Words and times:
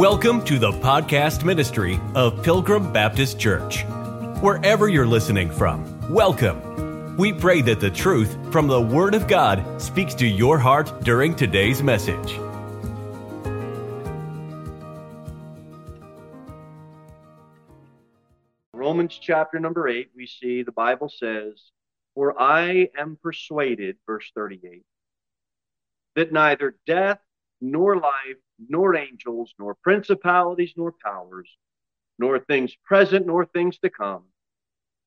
Welcome 0.00 0.42
to 0.46 0.58
the 0.58 0.72
podcast 0.72 1.44
ministry 1.44 2.00
of 2.14 2.42
Pilgrim 2.42 2.90
Baptist 2.90 3.38
Church. 3.38 3.84
Wherever 4.40 4.88
you're 4.88 5.06
listening 5.06 5.50
from, 5.50 6.10
welcome. 6.10 7.18
We 7.18 7.34
pray 7.34 7.60
that 7.60 7.80
the 7.80 7.90
truth 7.90 8.34
from 8.50 8.66
the 8.66 8.80
Word 8.80 9.14
of 9.14 9.28
God 9.28 9.62
speaks 9.78 10.14
to 10.14 10.26
your 10.26 10.58
heart 10.58 11.04
during 11.04 11.36
today's 11.36 11.82
message. 11.82 12.38
Romans 18.72 19.18
chapter 19.20 19.60
number 19.60 19.86
8, 19.86 20.12
we 20.16 20.26
see 20.26 20.62
the 20.62 20.72
Bible 20.72 21.10
says, 21.10 21.72
For 22.14 22.40
I 22.40 22.88
am 22.96 23.18
persuaded, 23.22 23.98
verse 24.06 24.32
38, 24.34 24.82
that 26.16 26.32
neither 26.32 26.78
death 26.86 27.18
nor 27.60 27.96
life, 27.96 28.38
nor 28.68 28.96
angels, 28.96 29.54
nor 29.58 29.74
principalities, 29.74 30.72
nor 30.76 30.94
powers, 31.04 31.48
nor 32.18 32.38
things 32.38 32.74
present, 32.84 33.26
nor 33.26 33.44
things 33.46 33.78
to 33.78 33.90
come, 33.90 34.24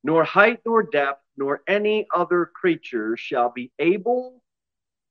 nor 0.03 0.23
height, 0.23 0.59
nor 0.65 0.83
depth, 0.83 1.21
nor 1.37 1.61
any 1.67 2.07
other 2.13 2.45
creature 2.45 3.15
shall 3.17 3.51
be 3.51 3.71
able 3.79 4.41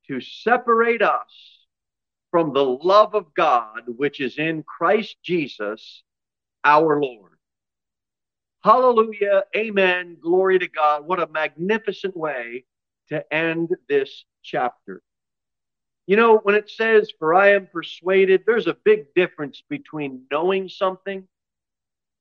to 0.08 0.20
separate 0.20 1.02
us 1.02 1.62
from 2.30 2.52
the 2.52 2.64
love 2.64 3.14
of 3.14 3.32
God 3.34 3.82
which 3.86 4.20
is 4.20 4.38
in 4.38 4.62
Christ 4.62 5.16
Jesus 5.22 6.02
our 6.64 7.00
Lord. 7.00 7.32
Hallelujah. 8.64 9.44
Amen. 9.56 10.16
Glory 10.20 10.58
to 10.60 10.68
God. 10.68 11.04
What 11.04 11.20
a 11.20 11.26
magnificent 11.26 12.16
way 12.16 12.64
to 13.08 13.34
end 13.34 13.70
this 13.88 14.24
chapter. 14.42 15.02
You 16.06 16.16
know, 16.16 16.38
when 16.38 16.54
it 16.54 16.70
says, 16.70 17.12
For 17.18 17.34
I 17.34 17.52
am 17.54 17.66
persuaded, 17.66 18.42
there's 18.46 18.66
a 18.66 18.76
big 18.84 19.14
difference 19.14 19.62
between 19.68 20.26
knowing 20.30 20.68
something 20.68 21.28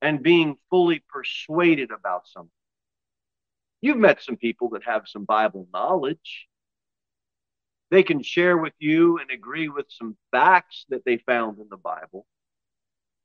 and 0.01 0.21
being 0.21 0.57
fully 0.69 1.03
persuaded 1.09 1.91
about 1.91 2.27
something. 2.27 2.51
You've 3.81 3.97
met 3.97 4.21
some 4.21 4.37
people 4.37 4.69
that 4.69 4.83
have 4.83 5.07
some 5.07 5.25
Bible 5.25 5.67
knowledge. 5.73 6.47
They 7.89 8.03
can 8.03 8.21
share 8.23 8.57
with 8.57 8.73
you 8.79 9.17
and 9.17 9.31
agree 9.31 9.67
with 9.67 9.87
some 9.89 10.15
facts 10.31 10.85
that 10.89 11.03
they 11.03 11.17
found 11.17 11.59
in 11.59 11.67
the 11.69 11.77
Bible. 11.77 12.25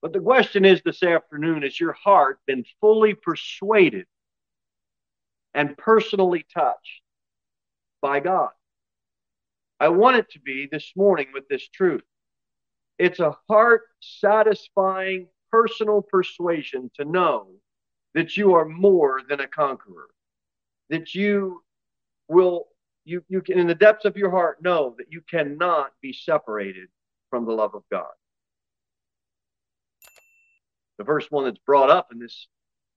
But 0.03 0.13
the 0.13 0.21
question 0.21 0.65
is 0.65 0.83
this 0.83 1.03
afternoon 1.03 1.63
has 1.63 1.79
your 1.79 1.93
heart 1.93 2.41
been 2.47 2.65
fully 2.81 3.15
persuaded 3.15 4.07
and 5.55 5.77
personally 5.77 6.45
touched 6.53 7.03
by 8.01 8.21
God? 8.21 8.51
I 9.79 9.89
want 9.89 10.17
it 10.17 10.31
to 10.31 10.41
be 10.41 10.69
this 10.71 10.93
morning 10.97 11.29
with 11.35 11.49
this 11.49 11.69
truth. 11.69 12.03
It's 12.99 13.21
a 13.21 13.37
heart 13.49 13.83
satisfying 14.01 15.29
personal 15.51 16.03
persuasion 16.03 16.91
to 16.97 17.05
know 17.05 17.49
that 18.15 18.37
you 18.37 18.55
are 18.55 18.65
more 18.65 19.21
than 19.29 19.41
a 19.41 19.47
conqueror, 19.47 20.09
that 20.89 21.15
you 21.15 21.63
will, 22.29 22.69
you, 23.05 23.23
you 23.29 23.43
can, 23.43 23.59
in 23.59 23.67
the 23.67 23.75
depths 23.75 24.07
of 24.07 24.17
your 24.17 24.31
heart, 24.31 24.63
know 24.63 24.95
that 24.97 25.13
you 25.13 25.21
cannot 25.29 25.93
be 26.01 26.13
separated 26.13 26.89
from 27.29 27.45
the 27.45 27.53
love 27.53 27.75
of 27.75 27.83
God. 27.93 28.13
The 30.99 31.05
first 31.05 31.31
one 31.31 31.45
that's 31.45 31.59
brought 31.59 31.91
up 31.91 32.09
in 32.11 32.19
this 32.19 32.49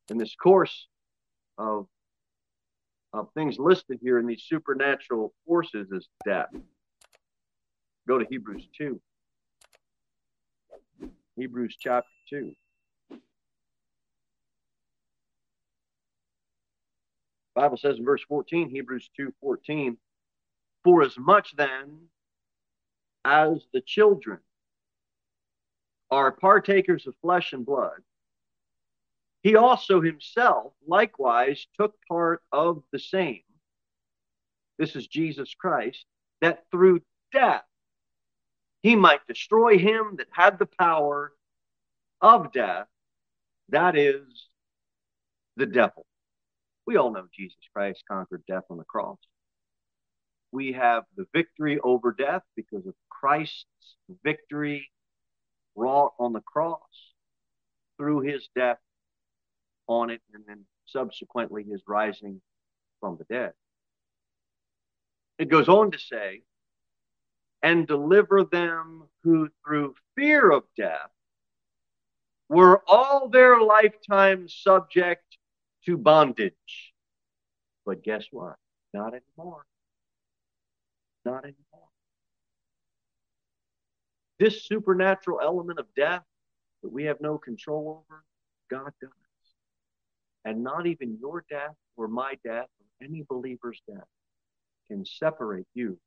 in 0.09 0.17
this 0.17 0.35
course 0.35 0.87
of 1.57 1.87
of 3.13 3.29
things 3.33 3.57
listed 3.57 3.99
here 4.01 4.19
in 4.19 4.27
these 4.27 4.43
supernatural 4.47 5.33
forces 5.45 5.91
is 5.91 6.07
death. 6.25 6.49
Go 8.07 8.19
to 8.19 8.25
Hebrews 8.29 8.67
2. 8.77 8.99
Hebrews 11.35 11.75
chapter 11.79 12.09
2. 12.29 12.53
Bible 17.55 17.77
says 17.77 17.97
in 17.97 18.05
verse 18.05 18.23
14, 18.27 18.69
Hebrews 18.69 19.09
2 19.17 19.33
14, 19.41 19.97
For 20.83 21.03
as 21.03 21.17
much 21.17 21.55
then 21.55 22.07
as 23.25 23.65
the 23.73 23.81
children 23.81 24.39
are 26.11 26.31
partakers 26.31 27.05
of 27.05 27.15
flesh 27.21 27.53
and 27.53 27.65
blood, 27.65 28.01
he 29.43 29.55
also 29.55 30.01
himself 30.01 30.73
likewise 30.87 31.65
took 31.79 31.95
part 32.07 32.41
of 32.51 32.83
the 32.91 32.99
same. 32.99 33.41
This 34.77 34.95
is 34.95 35.07
Jesus 35.07 35.53
Christ, 35.53 36.05
that 36.41 36.63
through 36.71 37.01
death 37.31 37.63
he 38.81 38.95
might 38.95 39.25
destroy 39.27 39.77
him 39.77 40.15
that 40.17 40.27
had 40.31 40.57
the 40.57 40.69
power 40.79 41.33
of 42.21 42.51
death, 42.53 42.87
that 43.69 43.97
is 43.97 44.47
the 45.57 45.65
devil. 45.65 46.05
We 46.85 46.97
all 46.97 47.11
know 47.11 47.27
Jesus 47.33 47.59
Christ 47.73 48.03
conquered 48.09 48.43
death 48.47 48.63
on 48.69 48.77
the 48.77 48.83
cross. 48.85 49.19
We 50.51 50.73
have 50.73 51.03
the 51.15 51.27
victory 51.33 51.79
over 51.79 52.11
death 52.11 52.41
because 52.55 52.87
of 52.87 52.95
Christ's 53.09 53.65
victory 54.23 54.89
wrought 55.75 56.13
on 56.19 56.33
the 56.33 56.41
cross 56.41 56.79
through 57.97 58.21
his 58.21 58.47
death 58.55 58.79
on 59.89 60.09
it 60.11 60.21
and 60.33 60.43
then 60.47 60.63
subsequently 60.85 61.63
his 61.63 61.81
rising 61.87 62.39
from 63.01 63.17
the 63.17 63.25
dead. 63.25 63.53
It 65.37 65.49
goes 65.49 65.67
on 65.67 65.91
to 65.91 65.99
say, 65.99 66.43
and 67.61 67.87
deliver 67.87 68.43
them 68.45 69.03
who 69.23 69.49
through 69.65 69.95
fear 70.15 70.49
of 70.49 70.63
death 70.77 71.09
were 72.47 72.81
all 72.87 73.29
their 73.29 73.59
lifetime 73.59 74.47
subject 74.47 75.23
to 75.85 75.97
bondage. 75.97 76.93
But 77.85 78.03
guess 78.03 78.25
what? 78.31 78.55
Not 78.93 79.13
anymore. 79.13 79.65
Not 81.25 81.43
anymore. 81.43 81.55
This 84.39 84.63
supernatural 84.65 85.41
element 85.41 85.79
of 85.79 85.85
death 85.95 86.23
that 86.81 86.91
we 86.91 87.05
have 87.05 87.19
no 87.19 87.37
control 87.37 88.05
over, 88.09 88.23
God 88.69 88.91
does. 89.01 89.09
And 90.49 90.63
not 90.63 90.87
even 90.87 91.19
your 91.21 91.45
death 91.47 91.75
or 91.95 92.07
my 92.07 92.33
death 92.43 92.65
or 92.79 93.05
any 93.05 93.23
believer's 93.29 93.79
death 93.87 94.07
can 94.87 95.05
separate 95.05 95.67
you 95.75 95.99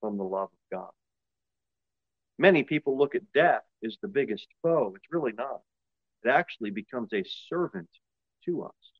from 0.00 0.16
the 0.16 0.22
love 0.22 0.50
of 0.52 0.78
God. 0.78 0.90
Many 2.38 2.62
people 2.62 2.96
look 2.96 3.16
at 3.16 3.32
death 3.34 3.64
as 3.84 3.96
the 4.00 4.06
biggest 4.06 4.46
foe. 4.62 4.92
It's 4.94 5.10
really 5.10 5.32
not. 5.32 5.62
It 6.22 6.28
actually 6.28 6.70
becomes 6.70 7.12
a 7.12 7.24
servant 7.48 7.88
to 8.44 8.62
us 8.62 8.92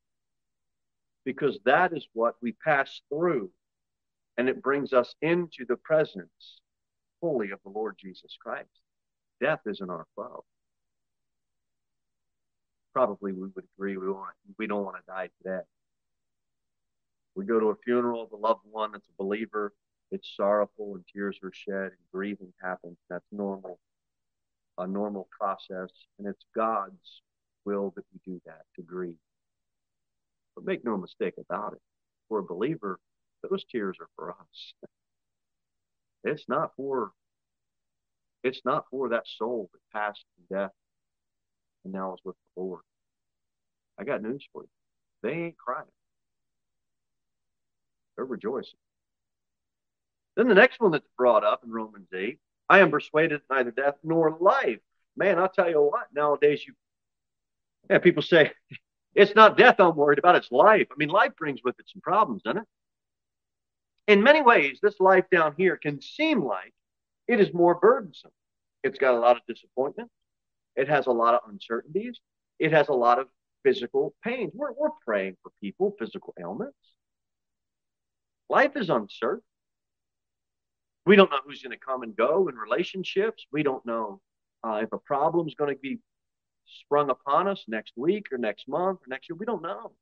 because 1.24 1.60
that 1.64 1.92
is 1.92 2.08
what 2.12 2.34
we 2.42 2.50
pass 2.50 3.00
through 3.10 3.48
and 4.38 4.48
it 4.48 4.60
brings 4.60 4.92
us 4.92 5.14
into 5.22 5.64
the 5.68 5.76
presence 5.76 6.62
fully 7.20 7.52
of 7.52 7.60
the 7.62 7.70
Lord 7.70 7.94
Jesus 7.96 8.36
Christ. 8.42 8.80
Death 9.40 9.60
isn't 9.66 9.88
our 9.88 10.08
foe. 10.16 10.42
Probably 12.92 13.32
we 13.32 13.48
would 13.54 13.64
agree 13.76 13.96
we 13.96 14.08
want 14.08 14.34
we 14.58 14.66
don't 14.66 14.84
want 14.84 14.96
to 14.96 15.02
die 15.06 15.30
today. 15.42 15.62
We 17.34 17.44
go 17.44 17.60
to 17.60 17.66
a 17.66 17.76
funeral 17.76 18.22
of 18.22 18.32
a 18.32 18.36
loved 18.36 18.62
one 18.64 18.92
that's 18.92 19.06
a 19.06 19.22
believer 19.22 19.72
it's 20.10 20.28
sorrowful 20.36 20.96
and 20.96 21.04
tears 21.12 21.38
are 21.42 21.52
shed 21.52 21.92
and 21.92 22.10
grieving 22.12 22.52
happens. 22.60 22.98
That's 23.08 23.26
normal, 23.30 23.78
a 24.76 24.86
normal 24.86 25.28
process. 25.30 25.90
And 26.18 26.26
it's 26.26 26.44
God's 26.54 27.22
will 27.64 27.92
that 27.94 28.04
we 28.12 28.20
do 28.32 28.40
that, 28.46 28.62
to 28.76 28.82
grieve. 28.82 29.18
But 30.54 30.64
make 30.64 30.84
no 30.84 30.96
mistake 30.96 31.34
about 31.38 31.74
it. 31.74 31.80
For 32.28 32.40
a 32.40 32.44
believer, 32.44 32.98
those 33.48 33.64
tears 33.64 33.96
are 34.00 34.08
for 34.16 34.32
us. 34.32 34.74
It's 36.22 36.46
not 36.50 36.72
for 36.76 37.12
it's 38.42 38.60
not 38.62 38.84
for 38.91 39.09
that 39.09 39.26
soul 39.26 39.70
that 39.72 39.98
passed 39.98 40.22
from 40.34 40.54
death 40.54 40.72
and 41.84 41.92
now 41.92 42.15
is 42.15 42.21
with 42.24 42.36
the 42.56 42.62
Lord. 42.62 42.82
I 43.98 44.04
got 44.04 44.22
news 44.22 44.47
for 44.53 44.62
you. 44.62 44.68
They 45.22 45.32
ain't 45.32 45.59
crying. 45.59 45.86
They're 48.16 48.24
rejoicing. 48.24 48.78
Then 50.36 50.48
the 50.48 50.54
next 50.54 50.80
one 50.80 50.92
that's 50.92 51.06
brought 51.18 51.44
up 51.44 51.62
in 51.65 51.71
Romans 51.71 52.09
8 52.15 52.38
I 52.68 52.78
am 52.78 52.91
persuaded 52.92 53.41
neither 53.50 53.72
death 53.72 53.97
nor 54.04 54.38
life. 54.41 54.78
Man, 55.16 55.41
I'll 55.41 55.48
tell 55.48 55.68
you 55.68 55.82
what, 55.82 56.06
nowadays 56.15 56.62
you 56.66 56.74
yeah, 57.91 57.98
people 57.98 58.22
say 58.22 58.53
it's 59.15 59.34
not 59.34 59.59
death 59.59 59.80
I'm 59.80 59.97
worried 59.97 60.21
about, 60.21 60.36
it's 60.36 60.53
life. 60.53 60.86
I 60.91 60.94
mean, 60.97 61.09
life 61.09 61.32
brings 61.36 61.60
with 61.65 61.78
it 61.78 61.86
some 61.92 62.00
problems, 62.00 62.42
doesn't 62.42 62.62
it? 62.62 62.68
In 64.06 64.22
many 64.22 64.41
ways, 64.41 64.78
this 64.80 64.98
life 65.00 65.24
down 65.30 65.54
here 65.56 65.77
can 65.77 66.00
seem 66.00 66.42
like 66.44 66.72
it 67.28 67.41
is 67.41 67.53
more 67.53 67.74
burdensome. 67.74 68.30
It's 68.82 68.98
got 68.98 69.15
a 69.15 69.18
lot 69.18 69.36
of 69.36 69.42
disappointment. 69.47 70.10
It 70.76 70.88
has 70.88 71.06
a 71.06 71.12
lot 71.12 71.34
of 71.34 71.40
uncertainties. 71.48 72.18
It 72.58 72.72
has 72.72 72.88
a 72.88 72.94
lot 72.94 73.18
of 73.18 73.28
physical 73.62 74.14
pains. 74.24 74.52
We're, 74.54 74.72
we're 74.72 74.90
praying 75.04 75.36
for 75.42 75.52
people, 75.60 75.94
physical 75.98 76.34
ailments. 76.40 76.76
Life 78.48 78.76
is 78.76 78.90
uncertain. 78.90 79.42
We 81.06 81.16
don't 81.16 81.30
know 81.30 81.40
who's 81.46 81.62
going 81.62 81.76
to 81.76 81.84
come 81.84 82.02
and 82.02 82.14
go 82.14 82.48
in 82.48 82.54
relationships. 82.54 83.46
We 83.52 83.62
don't 83.62 83.84
know 83.86 84.20
uh, 84.62 84.80
if 84.82 84.92
a 84.92 84.98
problem 84.98 85.48
is 85.48 85.54
going 85.54 85.74
to 85.74 85.80
be 85.80 85.98
sprung 86.66 87.10
upon 87.10 87.48
us 87.48 87.64
next 87.66 87.94
week 87.96 88.26
or 88.32 88.38
next 88.38 88.68
month 88.68 89.00
or 89.00 89.08
next 89.08 89.28
year. 89.28 89.36
We 89.36 89.46
don't 89.46 89.62
know. 89.62 89.92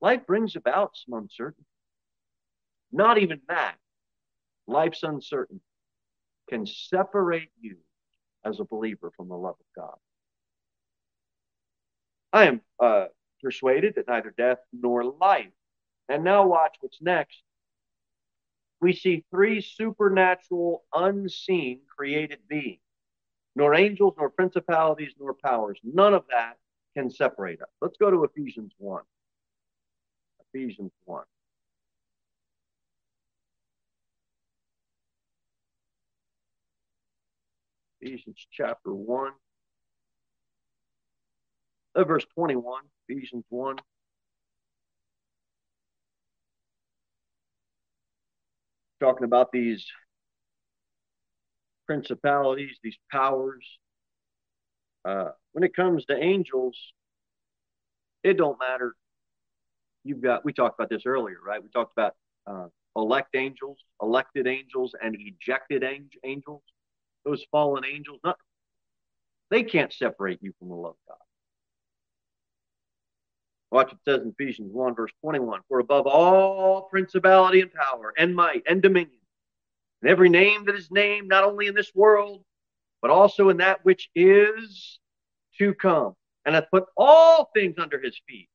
Life 0.00 0.26
brings 0.26 0.56
about 0.56 0.92
some 0.94 1.18
uncertainty. 1.18 1.66
Not 2.92 3.18
even 3.18 3.40
that. 3.48 3.76
Life's 4.66 5.02
uncertainty 5.02 5.62
can 6.48 6.66
separate 6.66 7.50
you 7.60 7.76
as 8.46 8.60
a 8.60 8.64
believer 8.64 9.10
from 9.16 9.28
the 9.28 9.34
love 9.34 9.56
of 9.58 9.66
God. 9.74 9.96
I 12.32 12.46
am 12.46 12.60
uh, 12.80 13.06
persuaded 13.42 13.94
that 13.96 14.08
neither 14.08 14.32
death 14.36 14.58
nor 14.72 15.04
life. 15.04 15.52
And 16.08 16.22
now 16.22 16.46
watch 16.46 16.76
what's 16.80 17.02
next. 17.02 17.42
We 18.80 18.92
see 18.92 19.24
three 19.30 19.60
supernatural, 19.60 20.84
unseen 20.94 21.80
created 21.96 22.38
beings 22.48 22.80
nor 23.56 23.74
angels, 23.74 24.14
nor 24.18 24.30
principalities, 24.30 25.12
nor 25.18 25.34
powers. 25.34 25.80
None 25.82 26.14
of 26.14 26.24
that 26.30 26.58
can 26.94 27.10
separate 27.10 27.60
us. 27.62 27.68
Let's 27.80 27.96
go 27.96 28.10
to 28.10 28.22
Ephesians 28.24 28.72
1. 28.76 29.02
Ephesians 30.52 30.92
1. 31.06 31.24
Ephesians 38.06 38.46
chapter 38.52 38.94
1. 38.94 39.32
Uh, 41.96 42.04
verse 42.04 42.24
21, 42.36 42.82
Ephesians 43.08 43.44
1. 43.48 43.76
Talking 49.00 49.24
about 49.24 49.50
these 49.50 49.84
principalities, 51.86 52.76
these 52.82 52.96
powers. 53.10 53.64
Uh, 55.04 55.30
when 55.52 55.64
it 55.64 55.74
comes 55.74 56.04
to 56.04 56.16
angels, 56.16 56.78
it 58.22 58.36
don't 58.36 58.58
matter. 58.60 58.94
You've 60.04 60.22
got 60.22 60.44
we 60.44 60.52
talked 60.52 60.78
about 60.78 60.90
this 60.90 61.02
earlier, 61.06 61.38
right? 61.44 61.60
We 61.60 61.68
talked 61.70 61.92
about 61.92 62.14
uh, 62.46 62.68
elect 62.94 63.34
angels, 63.34 63.78
elected 64.00 64.46
angels, 64.46 64.94
and 65.02 65.16
ejected 65.18 65.84
angels. 66.24 66.62
Those 67.26 67.44
fallen 67.50 67.84
angels, 67.84 68.20
they 69.50 69.64
can't 69.64 69.92
separate 69.92 70.38
you 70.42 70.54
from 70.58 70.68
the 70.68 70.74
love 70.74 70.92
of 70.92 71.08
God. 71.08 71.18
Watch 73.72 73.92
it 73.92 73.98
says 74.04 74.22
in 74.22 74.34
Ephesians 74.38 74.72
1, 74.72 74.94
verse 74.94 75.10
21 75.22 75.60
For 75.68 75.80
above 75.80 76.06
all 76.06 76.82
principality 76.82 77.60
and 77.60 77.72
power 77.72 78.14
and 78.16 78.34
might 78.34 78.62
and 78.66 78.80
dominion 78.80 79.18
and 80.02 80.10
every 80.10 80.28
name 80.28 80.64
that 80.66 80.74
is 80.74 80.90
named, 80.90 81.28
not 81.28 81.44
only 81.44 81.66
in 81.66 81.74
this 81.74 81.92
world, 81.94 82.44
but 83.02 83.10
also 83.10 83.48
in 83.48 83.56
that 83.58 83.84
which 83.84 84.08
is 84.14 84.98
to 85.58 85.74
come, 85.74 86.14
and 86.44 86.54
hath 86.54 86.70
put 86.70 86.84
all 86.96 87.50
things 87.54 87.74
under 87.78 87.98
his 88.00 88.18
feet, 88.28 88.48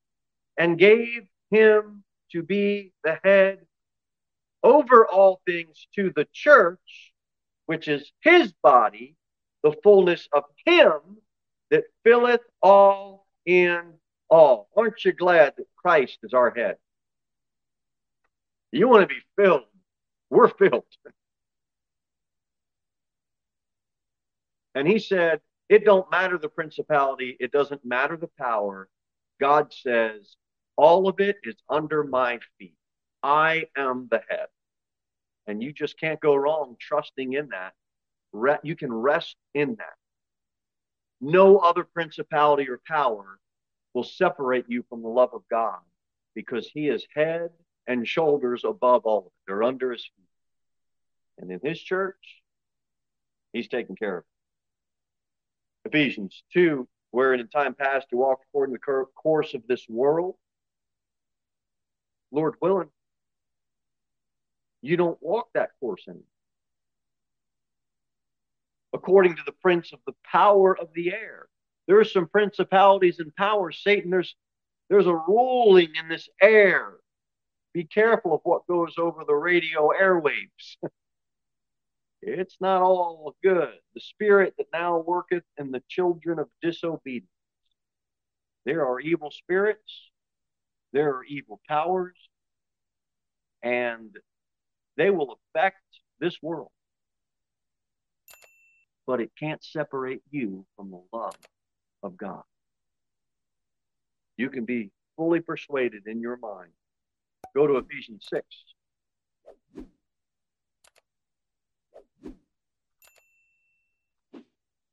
and 0.58 0.80
gave 0.80 1.24
him 1.50 2.04
to 2.32 2.44
be 2.44 2.94
the 3.04 3.20
head 3.24 3.60
over 4.64 5.06
all 5.06 5.42
things 5.46 5.88
to 5.96 6.12
the 6.16 6.28
church, 6.32 7.11
which 7.72 7.88
is 7.88 8.12
his 8.20 8.52
body, 8.62 9.16
the 9.64 9.72
fullness 9.82 10.28
of 10.34 10.44
him 10.66 11.00
that 11.70 11.86
filleth 12.04 12.42
all 12.62 13.26
in 13.46 13.94
all. 14.30 14.68
Aren't 14.76 15.06
you 15.06 15.14
glad 15.14 15.54
that 15.56 15.68
Christ 15.78 16.18
is 16.22 16.34
our 16.34 16.54
head? 16.54 16.76
You 18.74 18.90
want 18.90 19.04
to 19.04 19.08
be 19.08 19.22
filled. 19.38 19.64
We're 20.30 20.50
filled. 20.50 20.84
And 24.76 24.86
he 24.86 25.00
said, 25.00 25.40
It 25.70 25.86
don't 25.86 26.12
matter 26.12 26.38
the 26.38 26.50
principality, 26.50 27.38
it 27.40 27.54
doesn't 27.54 27.86
matter 27.86 28.18
the 28.18 28.32
power. 28.38 28.90
God 29.40 29.72
says, 29.72 30.36
All 30.76 31.08
of 31.08 31.22
it 31.22 31.38
is 31.46 31.56
under 31.70 32.04
my 32.04 32.40
feet. 32.60 32.76
I 33.24 33.68
am 33.78 34.10
the 34.12 34.22
head. 34.30 34.48
And 35.48 35.62
you 35.62 35.74
just 35.74 36.00
can't 36.00 36.20
go 36.20 36.36
wrong 36.36 36.76
trusting 36.80 37.34
in 37.34 37.50
that. 37.50 37.74
You 38.64 38.76
can 38.76 38.94
rest 38.94 39.36
in 39.54 39.76
that. 39.76 39.96
No 41.20 41.58
other 41.58 41.84
principality 41.84 42.70
or 42.70 42.80
power 42.88 43.40
will 43.94 44.04
separate 44.04 44.66
you 44.68 44.84
from 44.90 45.02
the 45.02 45.10
love 45.10 45.32
of 45.34 45.44
God 45.50 45.80
because 46.34 46.68
he 46.68 46.88
is 46.88 47.06
head 47.14 47.50
and 47.88 48.08
shoulders 48.08 48.64
above 48.64 49.06
all 49.06 49.20
of 49.20 49.26
it. 49.26 49.32
They're 49.48 49.64
under 49.64 49.92
his 49.92 50.04
feet. 50.04 50.26
And 51.38 51.52
in 51.52 51.60
his 51.64 51.82
church, 51.82 52.42
he's 53.52 53.68
taking 53.68 53.96
care 53.96 54.20
of 54.20 54.24
it. 55.84 55.90
Ephesians 55.90 56.44
2, 56.54 56.88
wherein 57.10 57.40
in 57.40 57.48
time 57.50 57.74
past 57.74 58.08
you 58.12 58.20
walked 58.20 58.46
according 58.50 58.76
to 58.76 58.82
the 58.86 59.06
course 59.16 59.54
of 59.54 59.68
this 59.68 59.86
world. 59.90 60.36
Lord 62.32 62.56
willing, 62.62 62.90
you 64.82 64.98
don't 64.98 65.22
walk 65.22 65.50
that 65.54 65.72
course 65.80 66.04
anymore. 66.08 66.24
According 68.94 69.36
to 69.38 69.44
the 69.46 69.54
prince 69.54 69.94
of 69.94 70.00
the 70.06 70.16
power 70.30 70.78
of 70.78 70.90
the 70.94 71.12
air. 71.12 71.48
There 71.88 72.00
are 72.00 72.06
some 72.06 72.28
principalities 72.28 73.20
and 73.20 73.36
powers. 73.36 73.80
Satan, 73.84 74.12
there's 74.12 74.36
there's 74.90 75.08
a 75.08 75.16
ruling 75.16 75.94
in 75.98 76.10
this 76.10 76.28
air. 76.42 76.94
Be 77.74 77.86
careful 77.86 78.34
of 78.34 78.42
what 78.44 78.68
goes 78.68 78.96
over 78.98 79.24
the 79.26 79.36
radio 79.36 79.90
airwaves. 79.90 80.78
It's 82.24 82.58
not 82.62 82.84
all 82.84 83.36
good. 83.42 83.74
The 83.96 84.00
spirit 84.00 84.54
that 84.60 84.68
now 84.72 85.00
worketh 85.00 85.44
in 85.58 85.72
the 85.72 85.82
children 85.90 86.38
of 86.38 86.50
disobedience. 86.62 87.28
There 88.64 88.86
are 88.86 89.00
evil 89.00 89.32
spirits, 89.32 90.12
there 90.94 91.16
are 91.16 91.24
evil 91.24 91.60
powers, 91.68 92.16
and 93.64 94.16
they 94.98 95.10
will 95.10 95.38
affect 95.56 95.78
this 96.20 96.38
world. 96.42 96.72
But 99.08 99.20
it 99.20 99.32
can't 99.40 99.64
separate 99.64 100.22
you 100.30 100.66
from 100.76 100.92
the 100.92 101.02
love 101.12 101.36
of 102.04 102.18
God. 102.18 102.44
You 104.38 104.50
can 104.50 104.66
be 104.66 104.92
fully 105.18 105.40
persuaded 105.40 106.08
in 106.08 106.22
your 106.22 106.38
mind. 106.38 106.72
Go 107.56 107.68
to 107.68 107.78
Ephesians 107.78 108.26
6. 108.30 108.46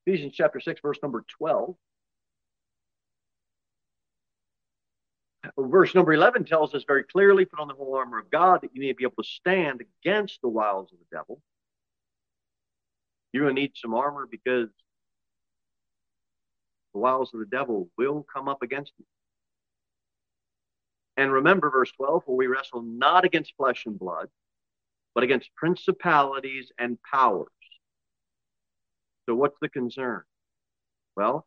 Ephesians 0.06 0.32
chapter 0.34 0.58
6, 0.58 0.80
verse 0.80 0.98
number 1.02 1.24
12. 1.38 1.76
Verse 5.58 5.94
number 5.94 6.12
11 6.12 6.44
tells 6.44 6.74
us 6.74 6.84
very 6.86 7.02
clearly 7.02 7.44
put 7.44 7.58
on 7.58 7.66
the 7.66 7.74
whole 7.74 7.96
armor 7.96 8.20
of 8.20 8.30
God 8.30 8.60
that 8.62 8.70
you 8.74 8.80
may 8.80 8.92
be 8.92 9.02
able 9.02 9.22
to 9.22 9.28
stand 9.28 9.82
against 10.02 10.40
the 10.40 10.48
wiles 10.48 10.92
of 10.92 10.98
the 10.98 11.16
devil. 11.16 11.40
You're 13.32 13.44
going 13.44 13.56
to 13.56 13.62
need 13.62 13.72
some 13.74 13.92
armor 13.92 14.26
because 14.30 14.68
the 16.94 17.00
wiles 17.00 17.34
of 17.34 17.40
the 17.40 17.46
devil 17.46 17.90
will 17.98 18.24
come 18.32 18.48
up 18.48 18.62
against 18.62 18.92
you. 18.98 19.04
And 21.16 21.32
remember 21.32 21.70
verse 21.70 21.90
12, 21.92 22.24
for 22.24 22.36
we 22.36 22.46
wrestle 22.46 22.82
not 22.82 23.24
against 23.24 23.56
flesh 23.56 23.84
and 23.86 23.98
blood, 23.98 24.28
but 25.14 25.24
against 25.24 25.52
principalities 25.56 26.70
and 26.78 26.98
powers 27.02 27.48
so, 29.28 29.34
what's 29.34 29.58
the 29.60 29.68
concern? 29.68 30.22
Well, 31.14 31.46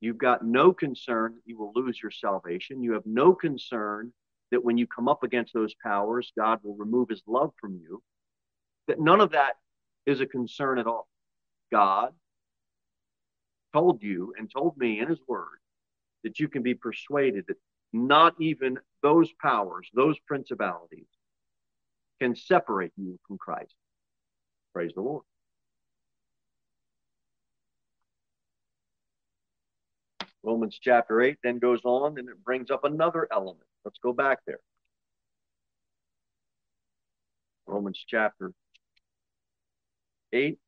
you've 0.00 0.18
got 0.18 0.44
no 0.44 0.72
concern 0.72 1.36
you 1.44 1.58
will 1.58 1.72
lose 1.74 1.98
your 2.02 2.10
salvation. 2.10 2.82
You 2.82 2.92
have 2.92 3.06
no 3.06 3.34
concern 3.34 4.12
that 4.50 4.64
when 4.64 4.78
you 4.78 4.86
come 4.86 5.08
up 5.08 5.22
against 5.22 5.52
those 5.54 5.74
powers, 5.82 6.32
God 6.36 6.60
will 6.62 6.76
remove 6.76 7.08
his 7.08 7.22
love 7.26 7.52
from 7.60 7.80
you. 7.82 8.02
That 8.88 9.00
none 9.00 9.20
of 9.20 9.32
that 9.32 9.54
is 10.06 10.20
a 10.20 10.26
concern 10.26 10.78
at 10.78 10.86
all. 10.86 11.08
God 11.72 12.12
told 13.72 14.02
you 14.02 14.34
and 14.38 14.50
told 14.50 14.76
me 14.76 15.00
in 15.00 15.08
his 15.08 15.18
word 15.26 15.58
that 16.22 16.38
you 16.38 16.48
can 16.48 16.62
be 16.62 16.74
persuaded 16.74 17.44
that 17.48 17.56
not 17.92 18.34
even 18.40 18.78
those 19.02 19.32
powers, 19.40 19.88
those 19.94 20.18
principalities, 20.26 21.06
can 22.20 22.36
separate 22.36 22.92
you 22.96 23.18
from 23.26 23.38
Christ. 23.38 23.74
Praise 24.72 24.92
the 24.94 25.00
Lord. 25.00 25.24
Romans 30.44 30.78
chapter 30.80 31.22
8 31.22 31.38
then 31.42 31.58
goes 31.58 31.80
on 31.84 32.18
and 32.18 32.28
it 32.28 32.44
brings 32.44 32.70
up 32.70 32.84
another 32.84 33.26
element. 33.32 33.66
Let's 33.84 33.98
go 33.98 34.12
back 34.12 34.40
there. 34.46 34.60
Romans 37.66 38.04
chapter 38.06 38.52
8. 40.34 40.58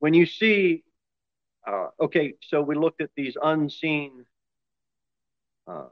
When 0.00 0.12
you 0.12 0.26
see, 0.26 0.84
uh, 1.66 1.88
okay, 1.98 2.34
so 2.42 2.60
we 2.60 2.76
looked 2.76 3.00
at 3.00 3.10
these 3.16 3.36
unseen 3.42 4.26
uh, 5.66 5.86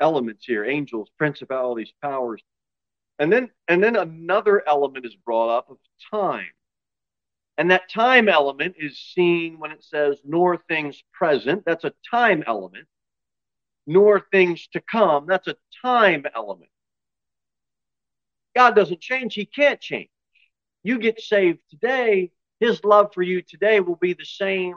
elements 0.00 0.46
here 0.46 0.64
angels, 0.64 1.10
principalities, 1.18 1.92
powers. 2.00 2.42
And 3.18 3.32
then 3.32 3.50
and 3.68 3.82
then 3.82 3.96
another 3.96 4.62
element 4.66 5.06
is 5.06 5.14
brought 5.14 5.56
up 5.56 5.70
of 5.70 5.78
time. 6.10 6.50
And 7.58 7.70
that 7.70 7.90
time 7.90 8.28
element 8.28 8.76
is 8.78 8.98
seen 8.98 9.58
when 9.58 9.70
it 9.70 9.84
says 9.84 10.18
nor 10.24 10.56
things 10.68 11.02
present, 11.12 11.64
that's 11.64 11.84
a 11.84 11.92
time 12.10 12.42
element. 12.46 12.88
Nor 13.86 14.20
things 14.32 14.68
to 14.68 14.80
come, 14.80 15.26
that's 15.26 15.48
a 15.48 15.56
time 15.82 16.24
element. 16.34 16.70
God 18.54 18.74
doesn't 18.74 19.00
change, 19.00 19.34
he 19.34 19.44
can't 19.44 19.80
change. 19.80 20.10
You 20.82 20.98
get 20.98 21.20
saved 21.20 21.60
today, 21.70 22.32
his 22.60 22.84
love 22.84 23.12
for 23.14 23.22
you 23.22 23.42
today 23.42 23.80
will 23.80 23.96
be 23.96 24.14
the 24.14 24.24
same 24.24 24.76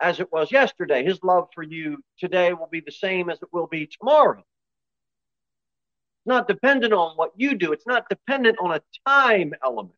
as 0.00 0.20
it 0.20 0.30
was 0.32 0.52
yesterday. 0.52 1.04
His 1.04 1.22
love 1.22 1.48
for 1.54 1.62
you 1.62 1.98
today 2.18 2.52
will 2.52 2.68
be 2.70 2.80
the 2.80 2.92
same 2.92 3.30
as 3.30 3.40
it 3.42 3.48
will 3.52 3.66
be 3.66 3.86
tomorrow. 3.86 4.44
It's 6.26 6.32
not 6.32 6.48
dependent 6.48 6.92
on 6.92 7.16
what 7.16 7.30
you 7.36 7.54
do, 7.54 7.70
it's 7.70 7.86
not 7.86 8.08
dependent 8.08 8.58
on 8.60 8.72
a 8.72 8.80
time 9.06 9.54
element. 9.64 9.94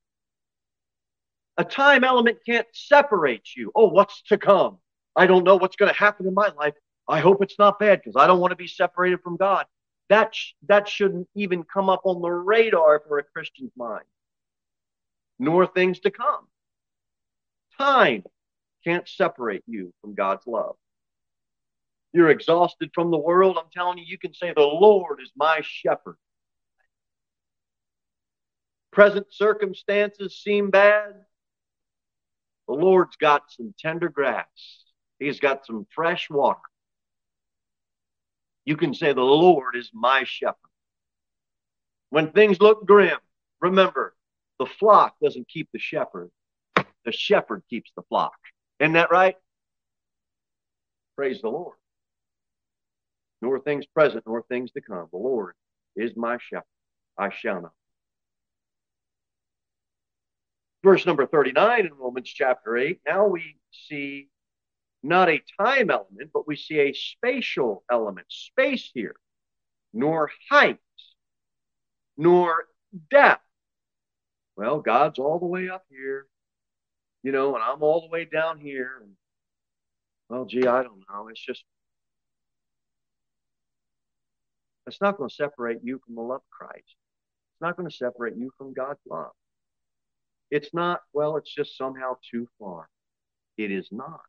A 1.57 1.65
time 1.65 2.05
element 2.05 2.37
can't 2.45 2.67
separate 2.75 3.57
you. 3.57 3.73
Oh, 3.75 3.89
what's 3.89 4.21
to 4.25 4.37
come? 4.37 4.77
I 5.17 5.27
don't 5.27 5.43
know 5.43 5.57
what's 5.57 5.77
going 5.77 5.91
to 5.91 5.99
happen 5.99 6.27
in 6.27 6.35
my 6.35 6.51
life. 6.59 6.75
I 7.09 7.21
hope 7.21 7.43
it's 7.43 7.59
not 7.59 7.79
bad 7.79 8.03
because 8.05 8.15
I 8.23 8.27
don't 8.27 8.41
want 8.41 8.51
to 8.51 8.57
be 8.57 8.67
separated 8.67 9.23
from 9.23 9.39
God. 9.39 9.65
That, 10.11 10.35
sh- 10.35 10.53
that 10.67 10.87
shouldn't 10.87 11.29
even 11.35 11.63
come 11.63 11.89
up 11.89 12.03
on 12.05 12.21
the 12.21 12.29
radar 12.29 13.03
for 13.09 13.19
a 13.19 13.25
Christian's 13.25 13.73
mind, 13.75 14.05
nor 15.39 15.67
things 15.67 15.99
to 16.01 16.11
come. 16.11 16.47
Time 17.79 18.23
can't 18.85 19.09
separate 19.09 19.63
you 19.67 19.95
from 20.03 20.15
God's 20.15 20.47
love. 20.47 20.77
You're 22.13 22.31
exhausted 22.31 22.91
from 22.95 23.11
the 23.11 23.19
world. 23.19 23.59
I'm 23.59 23.71
telling 23.73 23.99
you, 23.99 24.05
you 24.07 24.19
can 24.19 24.33
say, 24.33 24.53
The 24.55 24.63
Lord 24.63 25.21
is 25.23 25.31
my 25.37 25.61
shepherd. 25.63 26.17
Present 28.93 29.27
circumstances 29.31 30.37
seem 30.37 30.71
bad. 30.71 31.15
The 32.67 32.75
Lord's 32.75 33.17
got 33.17 33.51
some 33.51 33.75
tender 33.79 34.09
grass, 34.09 34.85
He's 35.19 35.41
got 35.41 35.67
some 35.67 35.87
fresh 35.95 36.29
water. 36.31 36.61
You 38.65 38.77
can 38.77 38.95
say, 38.95 39.13
The 39.13 39.21
Lord 39.21 39.77
is 39.77 39.91
my 39.93 40.25
shepherd. 40.25 40.57
When 42.11 42.33
things 42.33 42.61
look 42.61 42.87
grim, 42.87 43.19
remember, 43.61 44.15
the 44.59 44.67
flock 44.67 45.15
doesn't 45.23 45.49
keep 45.49 45.69
the 45.73 45.79
shepherd, 45.79 46.31
the 47.05 47.13
shepherd 47.13 47.63
keeps 47.69 47.91
the 47.97 48.03
flock. 48.09 48.37
Isn't 48.81 48.95
that 48.95 49.11
right? 49.11 49.37
Praise 51.17 51.41
the 51.41 51.49
Lord. 51.49 51.78
Nor 53.41 53.61
things 53.61 53.87
present, 53.87 54.25
nor 54.27 54.43
things 54.43 54.73
to 54.73 54.81
come. 54.81 55.07
The 55.11 55.19
Lord 55.19 55.55
is 55.97 56.17
my 56.17 56.39
shepherd. 56.41 56.65
I 57.17 57.31
shall 57.31 57.63
not. 57.63 57.73
Verse 60.85 61.05
number 61.07 61.27
39 61.27 61.87
in 61.87 61.95
Romans 61.95 62.29
chapter 62.29 62.77
8. 62.77 63.01
Now 63.07 63.27
we 63.27 63.57
see 63.73 64.29
not 65.03 65.29
a 65.29 65.43
time 65.61 65.91
element, 65.91 66.31
but 66.33 66.47
we 66.47 66.57
see 66.57 66.79
a 66.79 66.93
spatial 66.93 67.85
element. 67.91 68.27
Space 68.29 68.91
here, 68.95 69.17
nor 69.93 70.31
height, 70.51 70.79
nor 72.17 72.67
depth. 73.11 73.43
Well, 74.57 74.81
God's 74.81 75.19
all 75.19 75.39
the 75.39 75.47
way 75.47 75.69
up 75.69 75.85
here 75.89 76.27
you 77.23 77.33
know, 77.33 77.55
and 77.55 77.63
I'm 77.63 77.83
all 77.83 78.01
the 78.01 78.09
way 78.09 78.25
down 78.25 78.59
here. 78.59 79.03
Well, 80.29 80.45
gee, 80.45 80.67
I 80.67 80.83
don't 80.83 81.03
know. 81.11 81.29
It's 81.29 81.45
just, 81.45 81.65
it's 84.89 85.01
not 85.01 85.17
going 85.17 85.29
to 85.29 85.35
separate 85.35 85.79
you 85.83 86.01
from 86.05 86.15
the 86.15 86.23
love 86.23 86.41
of 86.41 86.51
Christ. 86.51 86.83
It's 86.87 87.61
not 87.61 87.77
going 87.77 87.89
to 87.89 87.95
separate 87.95 88.37
you 88.37 88.51
from 88.57 88.73
God's 88.73 89.01
love. 89.09 89.33
It's 90.51 90.73
not, 90.73 91.01
well, 91.13 91.37
it's 91.37 91.55
just 91.55 91.77
somehow 91.77 92.17
too 92.31 92.49
far. 92.59 92.89
It 93.57 93.71
is 93.71 93.89
not. 93.93 94.21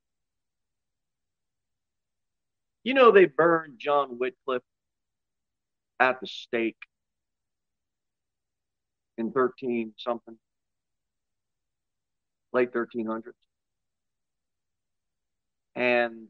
You 2.83 2.93
know, 2.93 3.11
they 3.11 3.25
burned 3.25 3.79
John 3.79 4.17
Wycliffe 4.19 4.63
at 5.99 6.19
the 6.19 6.27
stake 6.27 6.77
in 9.17 9.31
13 9.31 9.93
something 9.97 10.37
late 12.53 12.73
1300s. 12.73 13.33
And 15.75 16.27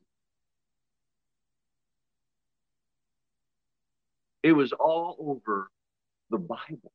it 4.44 4.54
was 4.54 4.72
all 4.74 5.16
over 5.20 5.70
the 6.30 6.38
Bible. 6.38 6.92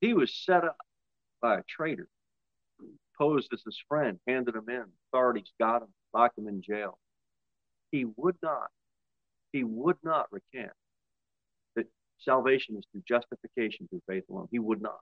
He 0.00 0.14
was 0.14 0.32
set 0.32 0.64
up 0.64 0.76
by 1.42 1.58
a 1.58 1.62
traitor, 1.68 2.08
posed 3.16 3.52
as 3.52 3.62
his 3.64 3.78
friend, 3.88 4.18
handed 4.26 4.54
him 4.54 4.68
in. 4.68 4.84
Authorities 5.12 5.52
got 5.58 5.82
him, 5.82 5.88
locked 6.14 6.38
him 6.38 6.48
in 6.48 6.62
jail. 6.62 6.98
He 7.90 8.04
would 8.16 8.36
not, 8.42 8.68
he 9.52 9.64
would 9.64 9.96
not 10.04 10.26
recant 10.30 10.72
that 11.74 11.86
salvation 12.18 12.76
is 12.76 12.84
through 12.92 13.02
justification 13.08 13.88
through 13.88 14.02
faith 14.08 14.24
alone. 14.30 14.48
He 14.50 14.58
would 14.58 14.80
not. 14.80 15.00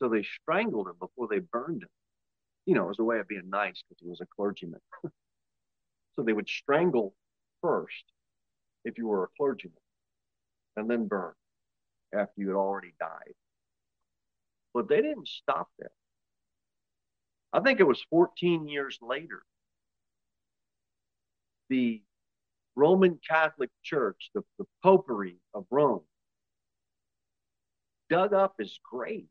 So 0.00 0.08
they 0.08 0.22
strangled 0.22 0.88
him 0.88 0.96
before 0.98 1.28
they 1.28 1.40
burned 1.40 1.82
him. 1.82 1.88
You 2.68 2.74
know, 2.74 2.90
as 2.90 2.98
a 2.98 3.02
way 3.04 3.18
of 3.18 3.26
being 3.26 3.48
nice 3.48 3.82
because 3.88 4.02
he 4.02 4.10
was 4.10 4.20
a 4.20 4.26
clergyman. 4.26 4.80
so 5.02 6.22
they 6.22 6.34
would 6.34 6.50
strangle 6.50 7.14
first 7.62 8.04
if 8.84 8.98
you 8.98 9.08
were 9.08 9.24
a 9.24 9.28
clergyman 9.38 9.72
and 10.76 10.90
then 10.90 11.08
burn 11.08 11.32
after 12.12 12.34
you 12.36 12.48
had 12.48 12.56
already 12.56 12.92
died. 13.00 13.32
But 14.74 14.86
they 14.86 15.00
didn't 15.00 15.28
stop 15.28 15.68
there. 15.78 15.90
I 17.54 17.60
think 17.60 17.80
it 17.80 17.86
was 17.86 18.04
14 18.10 18.68
years 18.68 18.98
later. 19.00 19.42
The 21.70 22.02
Roman 22.76 23.18
Catholic 23.26 23.70
Church, 23.82 24.28
the, 24.34 24.42
the 24.58 24.66
Popery 24.82 25.36
of 25.54 25.64
Rome, 25.70 26.02
dug 28.10 28.34
up 28.34 28.56
his 28.58 28.78
grave. 28.84 29.26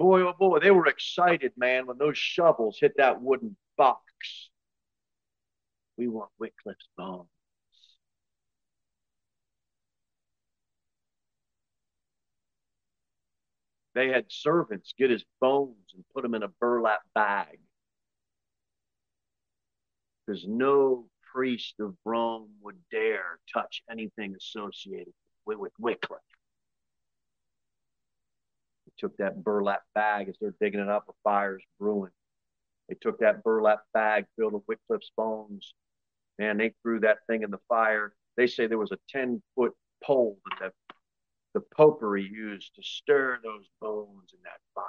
Boy, 0.00 0.22
oh 0.22 0.32
boy, 0.32 0.60
they 0.60 0.70
were 0.70 0.86
excited, 0.86 1.52
man, 1.58 1.86
when 1.86 1.98
those 1.98 2.16
shovels 2.16 2.78
hit 2.80 2.94
that 2.96 3.20
wooden 3.20 3.54
box. 3.76 4.48
We 5.98 6.08
want 6.08 6.30
Wycliffe's 6.38 6.88
bones. 6.96 7.28
They 13.94 14.08
had 14.08 14.24
servants 14.32 14.94
get 14.96 15.10
his 15.10 15.26
bones 15.38 15.92
and 15.92 16.02
put 16.14 16.22
them 16.22 16.34
in 16.34 16.44
a 16.44 16.48
burlap 16.48 17.02
bag. 17.14 17.58
Because 20.24 20.46
no 20.48 21.10
priest 21.30 21.74
of 21.78 21.94
Rome 22.06 22.48
would 22.62 22.78
dare 22.90 23.38
touch 23.52 23.82
anything 23.90 24.34
associated 24.34 25.12
with, 25.44 25.72
Wycliffe. 25.78 26.29
Took 29.00 29.16
that 29.16 29.42
burlap 29.42 29.82
bag 29.94 30.28
as 30.28 30.36
they're 30.40 30.54
digging 30.60 30.80
it 30.80 30.88
up, 30.88 31.06
a 31.08 31.12
fire's 31.24 31.64
brewing. 31.78 32.12
They 32.88 32.96
took 33.00 33.18
that 33.20 33.42
burlap 33.42 33.80
bag 33.94 34.26
filled 34.36 34.52
with 34.52 34.64
Wycliffe's 34.68 35.10
bones, 35.16 35.72
and 36.38 36.60
they 36.60 36.74
threw 36.82 37.00
that 37.00 37.18
thing 37.26 37.42
in 37.42 37.50
the 37.50 37.60
fire. 37.68 38.12
They 38.36 38.46
say 38.46 38.66
there 38.66 38.78
was 38.78 38.92
a 38.92 38.98
10 39.08 39.42
foot 39.54 39.72
pole 40.04 40.38
that 40.60 40.72
the, 40.88 40.94
the 41.60 41.66
popery 41.74 42.28
used 42.30 42.74
to 42.74 42.82
stir 42.82 43.38
those 43.42 43.66
bones 43.80 44.34
in 44.34 44.40
that 44.44 44.60
fire. 44.74 44.84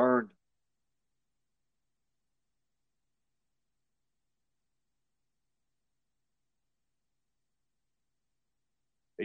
burned. 0.00 0.30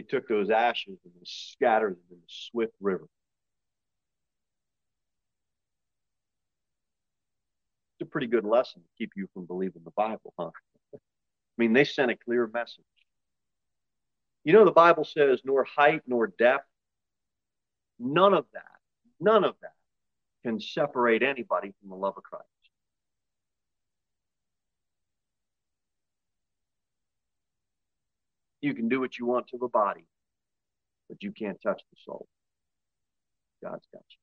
Took 0.08 0.28
those 0.28 0.50
ashes 0.50 0.98
and 1.04 1.12
scattered 1.24 1.94
them 1.94 2.04
in 2.10 2.16
the 2.16 2.26
swift 2.28 2.74
river. 2.80 3.06
It's 7.98 8.06
a 8.06 8.10
pretty 8.10 8.26
good 8.26 8.44
lesson 8.44 8.82
to 8.82 8.88
keep 8.98 9.12
you 9.16 9.26
from 9.32 9.46
believing 9.46 9.82
the 9.84 9.90
Bible, 9.92 10.34
huh? 10.38 10.50
I 10.94 10.98
mean, 11.56 11.72
they 11.72 11.84
sent 11.84 12.10
a 12.10 12.16
clear 12.16 12.46
message. 12.52 12.84
You 14.44 14.52
know, 14.52 14.64
the 14.64 14.72
Bible 14.72 15.04
says, 15.04 15.40
nor 15.44 15.64
height 15.64 16.02
nor 16.06 16.26
depth, 16.26 16.66
none 17.98 18.34
of 18.34 18.44
that, 18.52 18.64
none 19.18 19.44
of 19.44 19.54
that 19.62 19.72
can 20.44 20.60
separate 20.60 21.22
anybody 21.22 21.72
from 21.80 21.88
the 21.90 21.96
love 21.96 22.14
of 22.16 22.22
Christ. 22.22 22.44
You 28.66 28.74
can 28.74 28.88
do 28.88 28.98
what 28.98 29.16
you 29.16 29.26
want 29.26 29.46
to 29.48 29.58
the 29.58 29.68
body, 29.68 30.04
but 31.08 31.22
you 31.22 31.30
can't 31.30 31.56
touch 31.62 31.80
the 31.88 31.96
soul. 32.04 32.26
God's 33.62 33.86
got 33.92 34.02
you. 34.10 34.16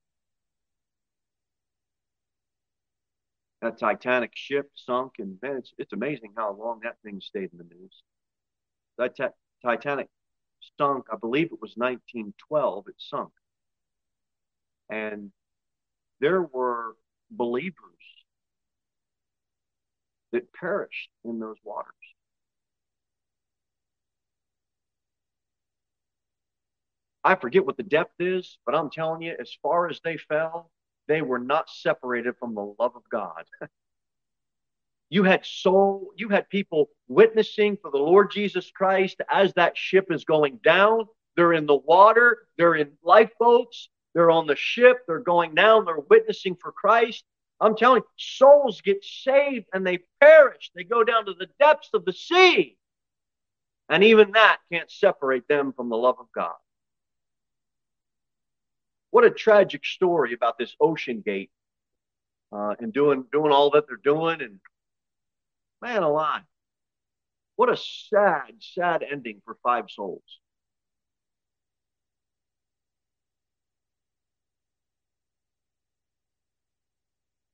That 3.62 3.78
Titanic 3.78 4.32
ship 4.34 4.70
sunk, 4.74 5.12
and 5.18 5.38
man, 5.40 5.56
it's, 5.56 5.72
it's 5.78 5.94
amazing 5.94 6.34
how 6.36 6.52
long 6.52 6.80
that 6.82 6.96
thing 7.02 7.22
stayed 7.22 7.52
in 7.52 7.56
the 7.56 7.64
news. 7.64 8.02
That 8.98 9.16
t- 9.16 9.24
Titanic 9.62 10.08
sunk, 10.76 11.06
I 11.10 11.16
believe 11.16 11.46
it 11.46 11.62
was 11.62 11.72
1912, 11.76 12.84
it 12.88 12.94
sunk. 12.98 13.32
And 14.90 15.32
there 16.20 16.42
were 16.42 16.96
believers 17.30 17.72
that 20.32 20.52
perished 20.52 21.08
in 21.24 21.38
those 21.38 21.56
waters. 21.64 22.13
I 27.24 27.34
forget 27.36 27.64
what 27.64 27.78
the 27.78 27.82
depth 27.82 28.20
is, 28.20 28.58
but 28.66 28.74
I'm 28.74 28.90
telling 28.90 29.22
you, 29.22 29.34
as 29.40 29.56
far 29.62 29.88
as 29.88 29.98
they 30.04 30.18
fell, 30.18 30.70
they 31.08 31.22
were 31.22 31.38
not 31.38 31.70
separated 31.70 32.36
from 32.38 32.54
the 32.54 32.74
love 32.78 32.94
of 32.94 33.02
God. 33.10 33.44
you 35.08 35.24
had 35.24 35.44
soul, 35.46 36.10
you 36.16 36.28
had 36.28 36.48
people 36.50 36.90
witnessing 37.08 37.78
for 37.80 37.90
the 37.90 37.98
Lord 37.98 38.30
Jesus 38.30 38.70
Christ 38.70 39.22
as 39.30 39.54
that 39.54 39.76
ship 39.76 40.06
is 40.10 40.24
going 40.24 40.60
down. 40.62 41.06
They're 41.36 41.54
in 41.54 41.66
the 41.66 41.76
water, 41.76 42.46
they're 42.58 42.74
in 42.74 42.92
lifeboats, 43.02 43.88
they're 44.14 44.30
on 44.30 44.46
the 44.46 44.56
ship, 44.56 44.98
they're 45.06 45.18
going 45.18 45.54
down, 45.54 45.86
they're 45.86 45.98
witnessing 46.10 46.56
for 46.60 46.72
Christ. 46.72 47.24
I'm 47.60 47.76
telling 47.76 48.02
you, 48.02 48.08
souls 48.18 48.82
get 48.82 49.02
saved 49.02 49.66
and 49.72 49.86
they 49.86 50.00
perish. 50.20 50.70
They 50.74 50.84
go 50.84 51.04
down 51.04 51.24
to 51.26 51.34
the 51.34 51.48
depths 51.58 51.90
of 51.94 52.04
the 52.04 52.12
sea. 52.12 52.76
And 53.88 54.04
even 54.04 54.32
that 54.32 54.58
can't 54.70 54.90
separate 54.90 55.48
them 55.48 55.72
from 55.72 55.88
the 55.88 55.96
love 55.96 56.16
of 56.18 56.26
God. 56.34 56.54
What 59.14 59.22
a 59.22 59.30
tragic 59.30 59.86
story 59.86 60.32
about 60.34 60.58
this 60.58 60.74
OceanGate 60.82 61.50
uh, 62.50 62.74
and 62.80 62.92
doing 62.92 63.24
doing 63.30 63.52
all 63.52 63.70
that 63.70 63.84
they're 63.86 63.96
doing. 63.96 64.40
And 64.40 64.58
man 65.80 66.02
alive, 66.02 66.42
what 67.54 67.68
a 67.68 67.76
sad, 67.76 68.54
sad 68.58 69.04
ending 69.08 69.40
for 69.44 69.56
five 69.62 69.84
souls. 69.88 70.24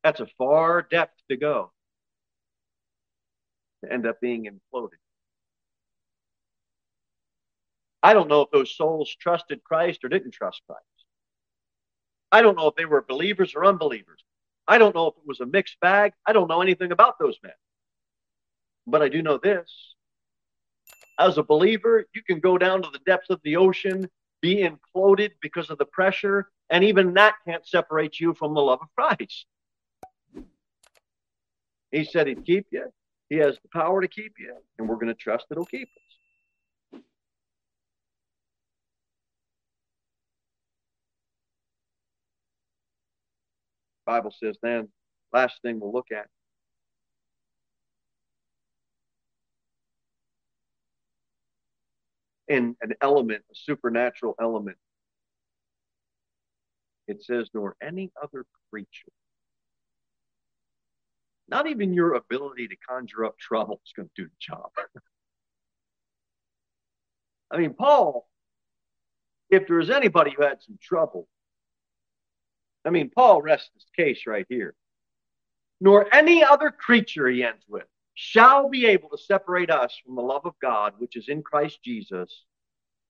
That's 0.02 0.21
a 0.21 0.29
far 0.38 0.81
depth 0.81 1.21
to 1.31 1.37
go 1.37 1.73
to 3.85 3.93
end 3.93 4.07
up 4.07 4.19
being 4.23 4.47
imploded. 4.47 4.97
I 8.02 8.14
don't 8.14 8.29
know 8.29 8.40
if 8.40 8.50
those 8.50 8.75
souls 8.75 9.14
trusted 9.21 9.62
Christ 9.62 10.02
or 10.05 10.09
didn't 10.09 10.31
trust 10.31 10.62
Christ. 10.67 10.87
I 12.33 12.43
don't 12.43 12.57
know 12.57 12.69
if 12.69 12.75
they 12.77 12.85
were 12.85 13.03
believers 13.03 13.55
or 13.55 13.65
unbelievers. 13.65 14.25
I 14.69 14.79
don't 14.79 14.95
know 14.95 15.09
if 15.09 15.15
it 15.17 15.27
was 15.27 15.41
a 15.41 15.47
mixed 15.47 15.81
bag. 15.81 16.13
I 16.27 16.33
don't 16.33 16.49
know 16.49 16.63
anything 16.63 16.93
about 16.93 17.19
those 17.19 17.37
men. 17.43 17.53
But 18.87 19.03
I 19.03 19.09
do 19.09 19.23
know 19.23 19.39
this. 19.39 19.95
As 21.19 21.39
a 21.39 21.43
believer, 21.43 22.07
you 22.15 22.23
can 22.23 22.41
go 22.41 22.57
down 22.57 22.83
to 22.83 22.91
the 22.91 23.01
depths 23.01 23.31
of 23.31 23.41
the 23.43 23.57
ocean, 23.57 24.09
be 24.41 24.67
imploded 24.67 25.33
because 25.43 25.71
of 25.71 25.79
the 25.79 25.85
pressure, 25.85 26.51
and 26.71 26.85
even 26.85 27.15
that 27.15 27.35
can't 27.47 27.67
separate 27.67 28.21
you 28.21 28.33
from 28.33 28.55
the 28.55 28.61
love 28.61 28.79
of 28.81 28.89
Christ. 28.97 29.47
He 31.91 32.05
said 32.05 32.29
he'd 32.29 32.47
keep 32.47 32.69
you. 32.71 32.93
He 33.29 33.37
has 33.37 33.57
the 33.63 33.69
power 33.73 34.01
to 34.01 34.09
keep 34.09 34.35
you, 34.39 34.55
and 34.79 34.89
we're 34.89 34.97
going 34.97 35.09
to 35.09 35.15
trust 35.15 35.47
that 35.49 35.57
he'll 35.57 35.65
keep 35.65 35.89
us. 35.89 36.10
Bible 44.11 44.35
says 44.43 44.57
then, 44.61 44.88
last 45.33 45.62
thing 45.62 45.79
we'll 45.79 45.92
look 45.92 46.09
at. 46.12 46.27
In 52.49 52.75
an 52.81 52.94
element, 53.01 53.44
a 53.53 53.55
supernatural 53.55 54.35
element, 54.40 54.79
it 57.07 57.23
says, 57.23 57.49
nor 57.55 57.77
any 57.81 58.11
other 58.20 58.44
creature 58.70 59.12
not 61.49 61.66
even 61.66 61.92
your 61.92 62.14
ability 62.14 62.68
to 62.68 62.77
conjure 62.77 63.25
up 63.25 63.37
trouble 63.37 63.81
is 63.85 63.92
going 63.92 64.09
to 64.14 64.23
do 64.23 64.29
the 64.29 64.37
job. 64.38 64.70
I 67.51 67.59
mean, 67.59 67.75
Paul, 67.75 68.29
if 69.51 69.66
there 69.66 69.79
was 69.79 69.90
anybody 69.90 70.33
who 70.37 70.44
had 70.44 70.62
some 70.62 70.79
trouble, 70.81 71.27
I 72.85 72.90
mean, 72.90 73.11
Paul 73.11 73.43
rests 73.43 73.71
his 73.75 73.87
case 73.97 74.27
right 74.27 74.47
here. 74.49 74.75
Nor 75.81 76.12
any 76.14 76.45
other 76.45 76.71
creature, 76.71 77.29
he 77.29 77.43
ends 77.43 77.64
with, 77.69 77.87
shall 78.14 78.69
be 78.69 78.87
able 78.87 79.09
to 79.11 79.19
separate 79.19 79.71
us 79.71 79.99
from 80.05 80.14
the 80.14 80.23
love 80.23 80.45
of 80.45 80.55
God, 80.61 80.95
which 80.99 81.16
is 81.16 81.29
in 81.29 81.43
Christ 81.43 81.83
Jesus, 81.83 82.45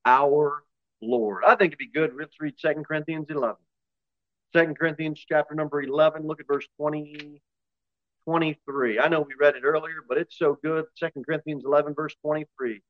our 0.05 0.63
Lord. 1.03 1.45
I 1.45 1.57
think 1.57 1.73
it'd 1.73 1.79
be 1.79 1.91
good. 1.91 2.13
Let's 2.19 2.41
read 2.41 2.55
2 2.61 2.83
Corinthians 2.87 3.27
11. 3.29 3.57
2 4.55 4.75
Corinthians 4.75 5.25
chapter 5.29 5.55
number 5.55 5.83
11, 5.83 6.27
look 6.27 6.41
at 6.41 6.47
verse 6.47 6.67
20. 6.77 7.41
23. 8.25 8.99
I 8.99 9.09
know 9.09 9.23
we 9.23 9.35
read 9.39 9.57
it 9.57 9.65
earlier, 9.65 10.05
but 10.09 10.19
it's 10.19 10.39
so 10.39 10.59
good. 10.63 10.85
Second 10.95 11.27
Corinthians 11.27 11.65
11, 11.65 11.95
verse 11.95 12.15
23. 12.23 12.81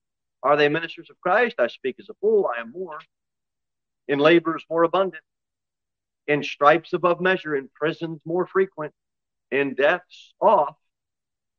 Are 0.43 0.57
they 0.57 0.69
ministers 0.69 1.09
of 1.11 1.21
Christ? 1.21 1.57
I 1.59 1.69
speak 1.69 1.97
as 1.99 2.09
a 2.09 2.15
fool. 2.21 2.51
I 2.55 2.61
am 2.61 2.73
more. 2.73 2.99
In 4.09 4.19
labors 4.19 4.65
more 4.69 4.83
abundant. 4.83 5.23
In 6.31 6.45
stripes 6.45 6.93
above 6.93 7.21
measure. 7.21 7.57
In 7.57 7.69
prisons 7.75 8.21
more 8.25 8.47
frequent. 8.47 8.95
In 9.51 9.75
deaths 9.75 10.33
off. 10.41 10.77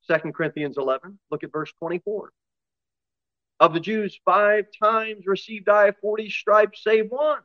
2 0.10 0.32
Corinthians 0.32 0.78
11. 0.78 1.20
Look 1.30 1.44
at 1.44 1.52
verse 1.52 1.74
24. 1.78 2.32
Of 3.60 3.74
the 3.74 3.82
Jews, 3.82 4.18
five 4.24 4.68
times 4.82 5.28
received 5.28 5.68
I 5.68 5.92
40 5.92 6.30
stripes, 6.30 6.86
save 6.86 7.10
one. 7.10 7.42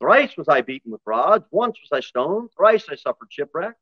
Thrice 0.00 0.34
was 0.38 0.48
I 0.48 0.62
beaten 0.62 0.90
with 0.90 1.02
rods. 1.04 1.44
Once 1.50 1.78
was 1.82 1.92
I 1.92 2.00
stoned. 2.00 2.48
Thrice 2.56 2.86
I 2.88 2.94
suffered 2.94 3.28
shipwreck. 3.28 3.76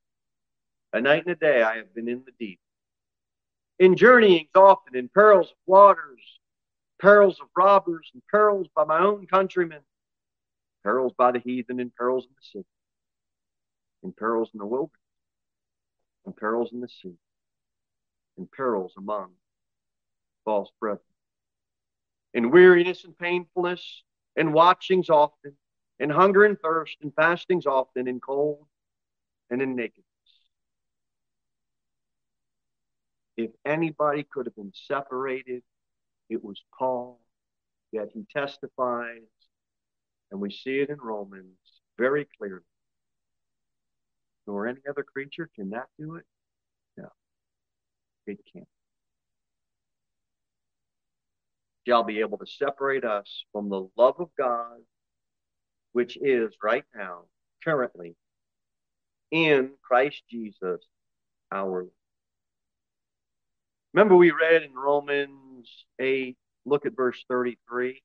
A 0.92 1.00
night 1.00 1.24
and 1.24 1.36
a 1.36 1.38
day 1.38 1.62
I 1.62 1.76
have 1.76 1.94
been 1.94 2.08
in 2.08 2.24
the 2.26 2.32
deep. 2.36 2.58
In 3.78 3.96
journeyings 3.96 4.50
often, 4.56 4.96
in 4.96 5.08
perils 5.08 5.50
of 5.52 5.56
waters, 5.66 6.40
perils 6.98 7.38
of 7.40 7.46
robbers, 7.56 8.10
and 8.12 8.22
perils 8.28 8.66
by 8.74 8.84
my 8.84 8.98
own 8.98 9.28
countrymen, 9.28 9.82
perils 10.82 11.12
by 11.16 11.32
the 11.32 11.38
heathen, 11.38 11.80
and 11.80 11.94
perils 11.94 12.24
in 12.24 12.30
the 12.30 12.58
city, 12.58 12.68
in 14.02 14.12
perils 14.12 14.50
in 14.52 14.58
the 14.58 14.66
wilderness, 14.66 14.98
and 16.26 16.36
perils 16.36 16.70
in 16.72 16.80
the 16.80 16.88
sea, 16.88 17.16
and 18.36 18.50
perils 18.50 18.92
among 18.96 19.30
false 20.44 20.70
brethren. 20.80 21.00
In 22.34 22.50
weariness 22.50 23.04
and 23.04 23.16
painfulness, 23.16 24.02
in 24.36 24.52
watchings 24.52 25.10
often, 25.10 25.52
in 25.98 26.10
hunger 26.10 26.44
and 26.44 26.58
thirst, 26.58 26.96
in 27.02 27.12
fastings 27.12 27.66
often, 27.66 28.08
in 28.08 28.20
cold 28.20 28.66
and 29.50 29.60
in 29.60 29.76
nakedness. 29.76 30.06
If 33.36 33.50
anybody 33.64 34.24
could 34.24 34.46
have 34.46 34.56
been 34.56 34.72
separated, 34.74 35.62
it 36.28 36.42
was 36.42 36.62
Paul. 36.78 37.20
Yet 37.92 38.10
he 38.14 38.24
testifies, 38.32 39.20
and 40.32 40.40
we 40.40 40.50
see 40.50 40.80
it 40.80 40.88
in 40.88 40.98
Romans 40.98 41.58
very 41.98 42.26
clearly. 42.38 42.62
Nor 44.46 44.66
any 44.66 44.80
other 44.88 45.04
creature 45.04 45.48
can 45.54 45.70
that 45.70 45.86
do 46.00 46.16
it? 46.16 46.24
No, 46.96 47.08
it 48.26 48.40
can't. 48.52 48.66
Shall 51.86 52.02
be 52.02 52.20
able 52.20 52.38
to 52.38 52.46
separate 52.46 53.04
us 53.04 53.44
from 53.52 53.68
the 53.68 53.88
love 53.96 54.16
of 54.18 54.30
God, 54.36 54.78
which 55.92 56.16
is 56.16 56.54
right 56.62 56.84
now, 56.94 57.24
currently, 57.62 58.16
in 59.30 59.72
Christ 59.82 60.22
Jesus, 60.30 60.80
our 61.52 61.68
Lord. 61.68 61.90
Remember, 63.92 64.16
we 64.16 64.30
read 64.30 64.62
in 64.62 64.74
Romans 64.74 65.68
8, 66.00 66.36
look 66.64 66.86
at 66.86 66.96
verse 66.96 67.22
33. 67.28 68.02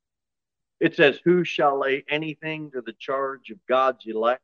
It 0.79 0.95
says, 0.95 1.19
Who 1.23 1.43
shall 1.43 1.79
lay 1.79 2.03
anything 2.09 2.71
to 2.71 2.81
the 2.81 2.93
charge 2.93 3.49
of 3.49 3.57
God's 3.67 4.05
elect? 4.05 4.41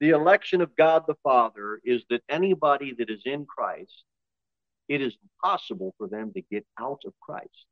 The 0.00 0.10
election 0.10 0.60
of 0.60 0.76
God 0.76 1.04
the 1.06 1.16
Father 1.22 1.80
is 1.84 2.04
that 2.10 2.22
anybody 2.28 2.94
that 2.98 3.10
is 3.10 3.22
in 3.24 3.46
Christ, 3.46 4.04
it 4.88 5.00
is 5.00 5.16
impossible 5.22 5.94
for 5.98 6.06
them 6.06 6.32
to 6.34 6.42
get 6.42 6.66
out 6.78 7.00
of 7.06 7.12
Christ. 7.20 7.66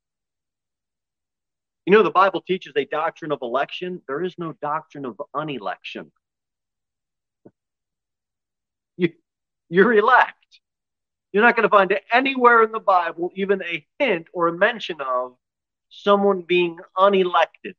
You 1.87 1.93
know, 1.93 2.03
the 2.03 2.11
Bible 2.11 2.41
teaches 2.41 2.73
a 2.77 2.87
doctrine 2.87 3.31
of 3.31 3.41
election. 3.43 4.01
There 4.09 4.23
is 4.23 4.35
no 4.39 4.55
doctrine 4.61 5.05
of 5.05 5.21
unelection. 5.35 6.13
You, 8.97 9.11
you're 9.69 9.93
elect. 9.93 10.61
You're 11.33 11.43
not 11.43 11.57
going 11.57 11.69
to 11.69 11.69
find 11.69 11.99
anywhere 12.13 12.63
in 12.63 12.71
the 12.71 12.79
Bible 12.79 13.33
even 13.35 13.61
a 13.61 13.85
hint 13.99 14.29
or 14.33 14.47
a 14.47 14.53
mention 14.53 15.01
of 15.01 15.35
someone 16.03 16.43
being 16.43 16.79
unelected. 16.97 17.75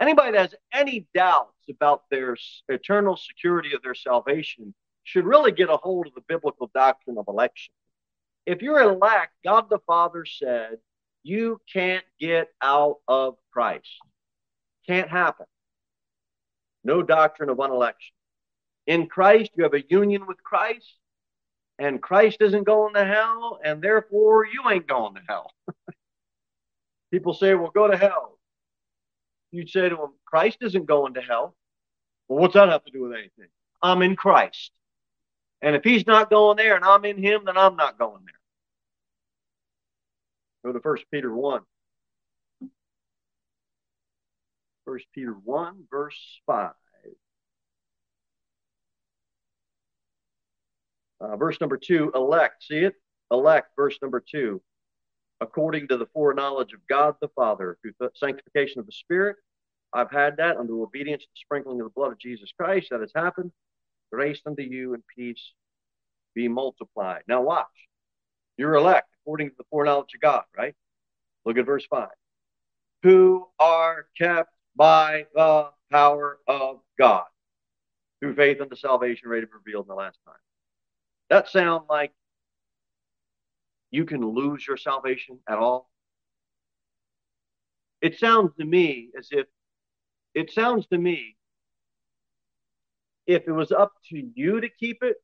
Anybody 0.00 0.32
that 0.32 0.40
has 0.40 0.54
any 0.72 1.06
doubts 1.14 1.52
about 1.70 2.02
their 2.10 2.36
eternal 2.68 3.16
security 3.16 3.74
of 3.74 3.82
their 3.82 3.94
salvation 3.94 4.74
should 5.04 5.24
really 5.24 5.52
get 5.52 5.70
a 5.70 5.76
hold 5.76 6.06
of 6.06 6.14
the 6.14 6.22
biblical 6.28 6.70
doctrine 6.74 7.16
of 7.18 7.28
election. 7.28 7.72
If 8.44 8.62
you're 8.62 8.80
elect, 8.80 9.32
God 9.44 9.70
the 9.70 9.78
Father 9.86 10.24
said, 10.24 10.78
you 11.22 11.60
can't 11.72 12.04
get 12.20 12.48
out 12.62 12.98
of 13.08 13.36
Christ. 13.52 13.88
Can't 14.86 15.08
happen. 15.08 15.46
No 16.84 17.02
doctrine 17.02 17.50
of 17.50 17.58
unelection. 17.58 18.14
In 18.86 19.08
Christ, 19.08 19.50
you 19.56 19.64
have 19.64 19.74
a 19.74 19.82
union 19.88 20.26
with 20.26 20.40
Christ, 20.44 20.94
and 21.78 22.00
Christ 22.00 22.38
isn't 22.40 22.64
going 22.64 22.94
to 22.94 23.04
hell, 23.04 23.58
and 23.64 23.82
therefore 23.82 24.46
you 24.46 24.70
ain't 24.70 24.86
going 24.86 25.14
to 25.14 25.20
hell. 25.28 25.52
People 27.10 27.34
say, 27.34 27.54
well, 27.54 27.70
go 27.74 27.88
to 27.88 27.96
hell. 27.96 28.38
You'd 29.52 29.70
say 29.70 29.88
to 29.88 29.96
them, 29.96 30.12
Christ 30.24 30.58
isn't 30.60 30.86
going 30.86 31.14
to 31.14 31.22
hell. 31.22 31.54
Well, 32.28 32.40
what's 32.40 32.54
that 32.54 32.68
have 32.68 32.84
to 32.84 32.90
do 32.90 33.02
with 33.02 33.12
anything? 33.12 33.48
I'm 33.82 34.02
in 34.02 34.16
Christ. 34.16 34.72
And 35.62 35.76
if 35.76 35.84
he's 35.84 36.06
not 36.06 36.30
going 36.30 36.56
there 36.56 36.76
and 36.76 36.84
I'm 36.84 37.04
in 37.04 37.22
him, 37.22 37.42
then 37.46 37.56
I'm 37.56 37.76
not 37.76 37.98
going 37.98 38.22
there. 38.24 38.32
Go 40.64 40.72
to 40.72 40.80
First 40.80 41.04
Peter 41.10 41.32
1. 41.32 41.62
First 44.84 45.06
Peter 45.14 45.32
1, 45.32 45.84
verse 45.90 46.40
5. 46.46 46.72
Uh, 51.18 51.36
verse 51.36 51.60
number 51.60 51.76
2, 51.76 52.12
elect. 52.14 52.64
See 52.64 52.78
it? 52.78 52.94
Elect, 53.30 53.70
verse 53.74 53.98
number 54.02 54.20
2. 54.20 54.60
According 55.40 55.88
to 55.88 55.96
the 55.96 56.06
foreknowledge 56.06 56.72
of 56.72 56.80
God 56.88 57.14
the 57.20 57.28
Father, 57.28 57.76
through 57.82 57.92
the 58.00 58.10
sanctification 58.14 58.80
of 58.80 58.86
the 58.86 58.92
Spirit, 58.92 59.36
I've 59.92 60.10
had 60.10 60.38
that 60.38 60.56
under 60.56 60.82
obedience 60.82 61.22
to 61.22 61.28
the 61.28 61.40
sprinkling 61.40 61.80
of 61.80 61.86
the 61.86 61.92
blood 61.94 62.12
of 62.12 62.18
Jesus 62.18 62.52
Christ. 62.58 62.88
That 62.90 63.00
has 63.00 63.12
happened. 63.14 63.52
Grace 64.12 64.40
unto 64.46 64.62
you 64.62 64.94
and 64.94 65.02
peace 65.14 65.52
be 66.34 66.48
multiplied. 66.48 67.22
Now 67.28 67.42
watch. 67.42 67.66
You're 68.56 68.74
elect 68.74 69.08
according 69.22 69.50
to 69.50 69.54
the 69.58 69.64
foreknowledge 69.70 70.14
of 70.14 70.20
God, 70.20 70.44
right? 70.56 70.74
Look 71.44 71.58
at 71.58 71.66
verse 71.66 71.86
5. 71.88 72.08
Who 73.02 73.46
are 73.58 74.06
kept 74.16 74.50
by 74.74 75.26
the 75.34 75.70
power 75.90 76.38
of 76.46 76.80
God 76.98 77.24
through 78.20 78.34
faith 78.34 78.60
unto 78.60 78.76
salvation 78.76 79.28
ready 79.28 79.46
to 79.46 79.52
revealed 79.52 79.84
in 79.84 79.88
the 79.88 79.94
last 79.94 80.18
time. 80.26 80.36
That 81.30 81.48
sound 81.48 81.84
like 81.88 82.12
you 83.90 84.04
can 84.04 84.24
lose 84.24 84.66
your 84.66 84.76
salvation 84.76 85.38
at 85.48 85.58
all? 85.58 85.90
It 88.02 88.18
sounds 88.18 88.52
to 88.58 88.64
me 88.64 89.10
as 89.18 89.28
if 89.30 89.46
it 90.34 90.52
sounds 90.52 90.86
to 90.88 90.98
me 90.98 91.36
if 93.26 93.48
it 93.48 93.52
was 93.52 93.72
up 93.72 93.92
to 94.10 94.22
you 94.34 94.60
to 94.60 94.68
keep 94.68 95.02
it, 95.02 95.16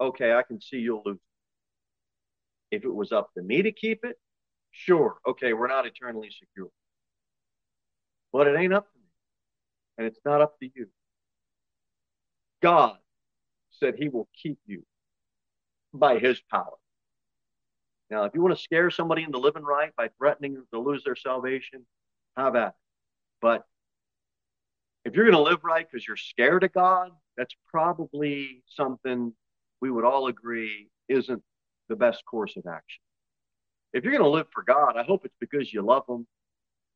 okay, 0.00 0.32
I 0.32 0.42
can 0.42 0.60
see 0.60 0.78
you'll 0.78 1.02
lose. 1.04 1.18
If 2.70 2.84
it 2.84 2.94
was 2.94 3.12
up 3.12 3.30
to 3.36 3.42
me 3.42 3.62
to 3.62 3.72
keep 3.72 4.04
it, 4.04 4.18
sure, 4.70 5.16
okay, 5.26 5.52
we're 5.52 5.68
not 5.68 5.86
eternally 5.86 6.30
secure. 6.30 6.70
But 8.32 8.46
it 8.46 8.58
ain't 8.58 8.72
up 8.72 8.90
to 8.90 8.98
me. 8.98 9.06
And 9.98 10.06
it's 10.06 10.20
not 10.24 10.40
up 10.40 10.58
to 10.60 10.70
you. 10.74 10.88
God 12.62 12.96
said 13.70 13.94
he 13.98 14.08
will 14.08 14.28
keep 14.40 14.58
you 14.66 14.84
by 15.92 16.18
his 16.18 16.40
power. 16.50 16.76
Now, 18.12 18.24
if 18.24 18.34
you 18.34 18.42
want 18.42 18.54
to 18.54 18.62
scare 18.62 18.90
somebody 18.90 19.22
into 19.22 19.38
living 19.38 19.62
right 19.62 19.90
by 19.96 20.10
threatening 20.18 20.62
to 20.70 20.78
lose 20.78 21.02
their 21.02 21.16
salvation, 21.16 21.86
at 22.36 22.54
it. 22.54 22.72
But 23.40 23.64
if 25.06 25.14
you're 25.14 25.24
going 25.24 25.36
to 25.36 25.50
live 25.50 25.64
right 25.64 25.86
because 25.90 26.06
you're 26.06 26.18
scared 26.18 26.62
of 26.62 26.74
God, 26.74 27.12
that's 27.38 27.54
probably 27.70 28.62
something 28.66 29.32
we 29.80 29.90
would 29.90 30.04
all 30.04 30.26
agree 30.26 30.88
isn't 31.08 31.42
the 31.88 31.96
best 31.96 32.22
course 32.26 32.54
of 32.58 32.66
action. 32.66 33.02
If 33.94 34.04
you're 34.04 34.12
going 34.12 34.24
to 34.24 34.30
live 34.30 34.46
for 34.52 34.62
God, 34.62 34.98
I 34.98 35.04
hope 35.04 35.24
it's 35.24 35.36
because 35.40 35.72
you 35.72 35.80
love 35.80 36.04
Him. 36.06 36.26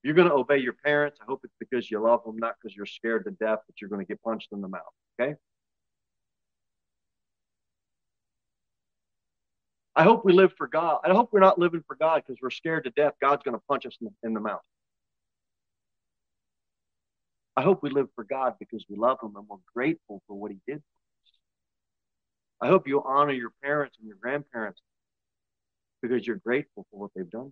If 0.03 0.09
you're 0.09 0.15
going 0.15 0.29
to 0.29 0.35
obey 0.35 0.59
your 0.59 0.75
parents, 0.75 1.19
I 1.23 1.25
hope 1.25 1.41
it's 1.45 1.57
because 1.59 1.91
you 1.91 1.99
love 1.99 2.25
them, 2.25 2.37
not 2.37 2.57
because 2.61 2.77
you're 2.77 2.85
scared 2.85 3.25
to 3.25 3.31
death 3.31 3.61
that 3.67 3.81
you're 3.81 3.89
going 3.91 4.05
to 4.05 4.07
get 4.07 4.23
punched 4.23 4.49
in 4.53 4.61
the 4.61 4.69
mouth. 4.69 4.83
Okay? 5.19 5.35
I 9.97 10.03
hope 10.03 10.27
we 10.27 10.35
live 10.35 10.53
for 10.59 10.69
God. 10.69 11.01
I 11.05 11.09
hope 11.15 11.31
we're 11.33 11.41
not 11.41 11.59
living 11.59 11.83
for 11.87 11.97
God 11.97 12.23
because 12.25 12.39
we're 12.43 12.51
scared 12.51 12.85
to 12.85 12.91
death. 12.91 13.15
God's 13.21 13.43
going 13.43 13.57
to 13.57 13.63
punch 13.67 13.87
us 13.87 13.97
in 13.99 14.09
the, 14.09 14.29
in 14.29 14.35
the 14.35 14.41
mouth. 14.41 14.61
I 17.57 17.63
hope 17.63 17.83
we 17.83 17.89
live 17.89 18.09
for 18.15 18.23
God 18.23 18.57
because 18.61 18.85
we 18.91 18.97
love 18.97 19.17
Him 19.23 19.33
and 19.37 19.47
we're 19.49 19.57
grateful 19.75 20.23
for 20.27 20.39
what 20.39 20.51
He 20.51 20.59
did 20.69 20.77
for 20.77 20.83
us. 21.25 21.33
I 22.61 22.67
hope 22.69 22.87
you 22.87 23.03
honor 23.03 23.33
your 23.33 23.53
parents 23.63 23.97
and 23.99 24.07
your 24.07 24.19
grandparents 24.21 24.83
because 26.03 26.27
you're 26.27 26.37
grateful 26.37 26.87
for 26.91 27.01
what 27.01 27.13
they've 27.17 27.31
done. 27.31 27.51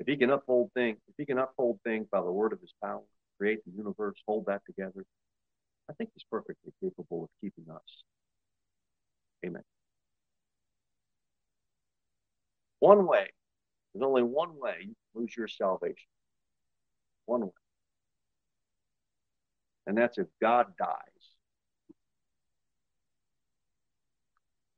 If 0.00 0.08
He 0.08 0.16
can 0.16 0.30
uphold 0.30 0.72
things, 0.74 0.98
if 1.06 1.14
He 1.16 1.26
can 1.26 1.38
uphold 1.38 1.78
things 1.84 2.08
by 2.10 2.20
the 2.20 2.32
word 2.32 2.52
of 2.52 2.60
His 2.60 2.74
power, 2.82 3.02
create 3.38 3.60
the 3.64 3.70
universe, 3.70 4.16
hold 4.26 4.46
that 4.46 4.62
together, 4.66 5.04
I 5.90 5.92
think 5.94 6.10
He's 6.14 6.24
perfectly 6.30 6.72
capable 6.82 7.24
of 7.24 7.30
keeping 7.40 7.70
us. 7.72 8.04
Amen. 9.44 9.62
One 12.78 13.06
way 13.06 13.30
there's 13.92 14.06
only 14.06 14.22
one 14.22 14.58
way 14.58 14.76
you 14.80 14.94
lose 15.14 15.36
your 15.36 15.48
salvation. 15.48 15.96
One 17.26 17.42
way. 17.42 17.52
And 19.86 19.98
that's 19.98 20.18
if 20.18 20.26
God 20.40 20.66
dies. 20.78 20.88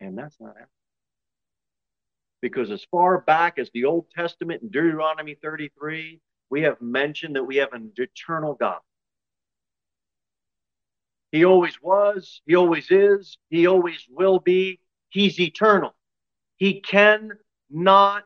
And 0.01 0.17
that's 0.17 0.41
not 0.41 0.49
happening. 0.49 0.67
Because 2.41 2.71
as 2.71 2.85
far 2.91 3.21
back 3.21 3.59
as 3.59 3.71
the 3.73 3.85
Old 3.85 4.11
Testament 4.11 4.63
in 4.63 4.69
Deuteronomy 4.71 5.37
33, 5.41 6.21
we 6.51 6.63
have 6.63 6.81
mentioned 6.81 7.37
that 7.37 7.45
we 7.45 7.57
have 7.57 7.73
an 7.73 7.93
eternal 7.97 8.55
God. 8.55 8.81
He 11.33 11.45
always 11.45 11.83
was, 11.83 12.41
He 12.47 12.55
always 12.55 12.91
is, 12.91 13.39
He 13.51 13.67
always 13.67 14.07
will 14.09 14.39
be. 14.39 14.79
He's 15.09 15.41
eternal. 15.41 15.95
He 16.57 16.81
cannot 16.81 18.25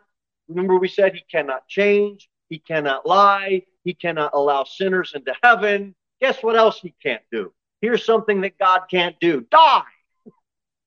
Remember, 0.48 0.78
we 0.78 0.88
said 0.88 1.14
he 1.14 1.24
cannot 1.30 1.66
change, 1.66 2.28
he 2.48 2.58
cannot 2.58 3.06
lie, 3.06 3.62
he 3.84 3.94
cannot 3.94 4.30
allow 4.34 4.64
sinners 4.64 5.12
into 5.14 5.34
heaven. 5.42 5.94
Guess 6.20 6.42
what 6.42 6.56
else 6.56 6.80
he 6.80 6.94
can't 7.02 7.22
do? 7.32 7.52
Here's 7.80 8.04
something 8.04 8.40
that 8.42 8.58
God 8.58 8.82
can't 8.90 9.18
do 9.20 9.46
die. 9.50 9.82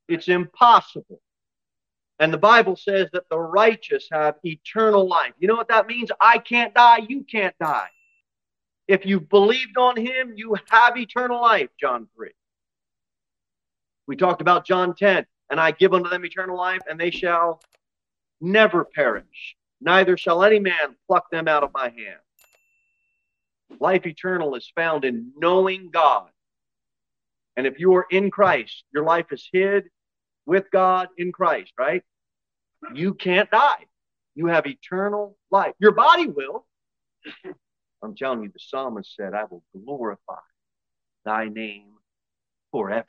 It's 0.08 0.28
impossible. 0.28 1.22
And 2.18 2.34
the 2.34 2.38
Bible 2.40 2.76
says 2.76 3.10
that 3.14 3.30
the 3.30 3.40
righteous 3.40 4.08
have 4.12 4.36
eternal 4.44 5.08
life. 5.08 5.34
You 5.38 5.48
know 5.48 5.56
what 5.56 5.68
that 5.68 5.86
means? 5.86 6.10
I 6.20 6.40
can't 6.40 6.74
die, 6.74 7.06
you 7.08 7.24
can't 7.24 7.56
die. 7.60 7.90
If 8.90 9.06
you 9.06 9.20
believed 9.20 9.78
on 9.78 9.96
him, 9.96 10.34
you 10.36 10.56
have 10.72 10.98
eternal 10.98 11.40
life, 11.40 11.70
John 11.80 12.08
3. 12.16 12.32
We 14.08 14.16
talked 14.16 14.42
about 14.42 14.66
John 14.66 14.96
10, 14.96 15.28
and 15.52 15.60
I 15.60 15.70
give 15.70 15.94
unto 15.94 16.10
them 16.10 16.26
eternal 16.26 16.58
life, 16.58 16.82
and 16.90 17.00
they 17.00 17.12
shall 17.12 17.62
never 18.42 18.84
perish, 18.84 19.56
neither 19.80 20.18
shall 20.18 20.44
any 20.44 20.58
man 20.58 20.96
pluck 21.06 21.30
them 21.30 21.48
out 21.48 21.62
of 21.62 21.70
my 21.72 21.90
hand. 21.90 22.20
Life 23.80 24.08
eternal 24.08 24.56
is 24.56 24.72
found 24.76 25.06
in 25.06 25.34
knowing 25.38 25.92
God. 25.92 26.32
And 27.58 27.68
if 27.68 27.80
you 27.80 27.94
are 27.94 28.08
in 28.10 28.32
Christ, 28.32 28.86
your 28.92 29.04
life 29.04 29.28
is 29.32 29.48
hid 29.54 29.84
with 30.48 30.66
God 30.72 31.10
in 31.16 31.32
Christ, 31.32 31.74
right? 31.78 32.02
You 32.96 33.14
can't 33.14 33.52
die. 33.52 33.86
You 34.34 34.48
have 34.48 34.66
eternal 34.66 35.38
life. 35.52 35.76
Your 35.78 35.92
body 35.92 36.26
will. 36.26 36.66
I'm 38.02 38.16
telling 38.16 38.44
you, 38.44 38.50
the 38.50 38.60
psalmist 38.60 39.16
said, 39.16 39.34
I 39.34 39.44
will 39.50 39.64
glorify 39.76 40.40
thy 41.26 41.50
name 41.50 41.94
forever. 42.72 43.06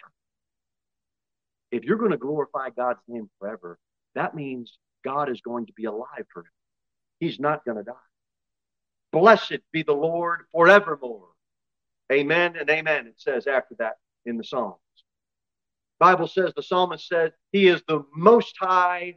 If 1.70 1.84
you're 1.84 1.98
going 1.98 2.10
to 2.10 2.16
glorify 2.16 2.70
God's 2.70 3.00
name 3.06 3.30
forever, 3.38 3.78
that 4.14 4.34
means 4.34 4.78
God 5.04 5.30
is 5.30 5.40
going 5.40 5.66
to 5.66 5.72
be 5.72 5.84
alive 5.84 6.26
forever. 6.32 6.50
He's 7.20 7.38
not 7.38 7.64
going 7.64 7.76
to 7.76 7.84
die. 7.84 7.92
Blessed 9.12 9.58
be 9.72 9.82
the 9.82 9.92
Lord 9.92 10.40
forevermore. 10.52 11.28
Amen 12.12 12.56
and 12.58 12.68
amen, 12.68 13.06
it 13.06 13.14
says 13.16 13.46
after 13.46 13.76
that 13.78 13.94
in 14.26 14.36
the 14.36 14.44
Psalms. 14.44 14.78
Bible 16.00 16.26
says 16.26 16.52
the 16.56 16.62
psalmist 16.62 17.06
said 17.06 17.32
he 17.52 17.68
is 17.68 17.82
the 17.86 18.04
most 18.16 18.56
high 18.58 19.16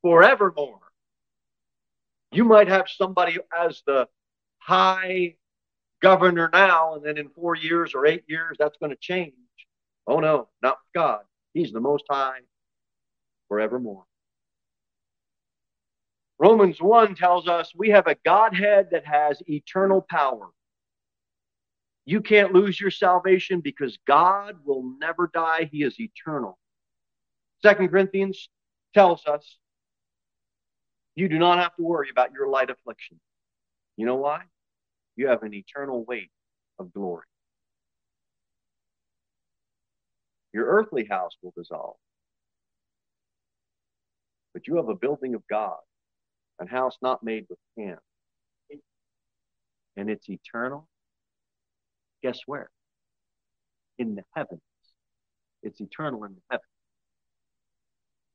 forevermore. 0.00 0.80
You 2.32 2.44
might 2.44 2.68
have 2.68 2.88
somebody 2.88 3.36
as 3.56 3.82
the 3.86 4.08
high 4.64 5.34
governor 6.00 6.50
now, 6.52 6.94
and 6.94 7.04
then 7.04 7.18
in 7.18 7.28
four 7.30 7.56
years 7.56 7.94
or 7.94 8.06
eight 8.06 8.24
years, 8.28 8.56
that's 8.58 8.78
going 8.78 8.90
to 8.90 8.96
change. 8.96 9.34
Oh 10.06 10.20
no, 10.20 10.48
not 10.62 10.78
God. 10.94 11.20
He's 11.54 11.72
the 11.72 11.80
most 11.80 12.04
high 12.10 12.40
forevermore. 13.48 14.04
Romans 16.38 16.80
1 16.80 17.14
tells 17.14 17.46
us 17.46 17.72
we 17.76 17.90
have 17.90 18.08
a 18.08 18.16
Godhead 18.24 18.88
that 18.90 19.06
has 19.06 19.40
eternal 19.48 20.04
power. 20.08 20.48
You 22.04 22.20
can't 22.20 22.52
lose 22.52 22.80
your 22.80 22.90
salvation 22.90 23.60
because 23.60 23.96
God 24.08 24.56
will 24.64 24.82
never 24.98 25.30
die. 25.32 25.68
He 25.70 25.84
is 25.84 26.00
eternal. 26.00 26.58
Second 27.62 27.90
Corinthians 27.90 28.48
tells 28.92 29.24
us 29.26 29.58
you 31.14 31.28
do 31.28 31.38
not 31.38 31.58
have 31.58 31.76
to 31.76 31.82
worry 31.82 32.08
about 32.10 32.32
your 32.32 32.48
light 32.48 32.70
affliction. 32.70 33.20
You 33.96 34.06
know 34.06 34.16
why? 34.16 34.42
You 35.16 35.28
have 35.28 35.42
an 35.42 35.54
eternal 35.54 36.04
weight 36.04 36.30
of 36.78 36.92
glory. 36.92 37.26
Your 40.52 40.66
earthly 40.66 41.06
house 41.06 41.32
will 41.42 41.52
dissolve, 41.56 41.96
but 44.52 44.66
you 44.66 44.76
have 44.76 44.88
a 44.88 44.94
building 44.94 45.34
of 45.34 45.42
God, 45.48 45.78
a 46.60 46.66
house 46.66 46.96
not 47.00 47.22
made 47.22 47.46
with 47.48 47.58
hands, 47.78 48.00
and 49.96 50.10
it's 50.10 50.28
eternal. 50.28 50.88
Guess 52.22 52.40
where? 52.46 52.70
In 53.98 54.14
the 54.14 54.24
heavens. 54.34 54.60
It's 55.62 55.80
eternal 55.80 56.24
in 56.24 56.34
the 56.34 56.42
heavens. 56.50 56.66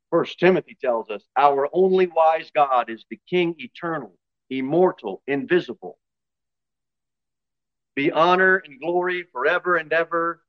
First 0.10 0.40
Timothy 0.40 0.78
tells 0.80 1.10
us 1.10 1.24
our 1.36 1.68
only 1.74 2.08
wise 2.08 2.50
God 2.56 2.90
is 2.90 3.06
the 3.10 3.20
King 3.30 3.56
eternal, 3.58 4.14
immortal, 4.50 5.22
invisible. 5.28 5.98
Be 7.96 8.12
honor 8.12 8.58
and 8.58 8.80
glory 8.80 9.26
forever 9.32 9.76
and 9.76 9.92
ever. 9.92 10.42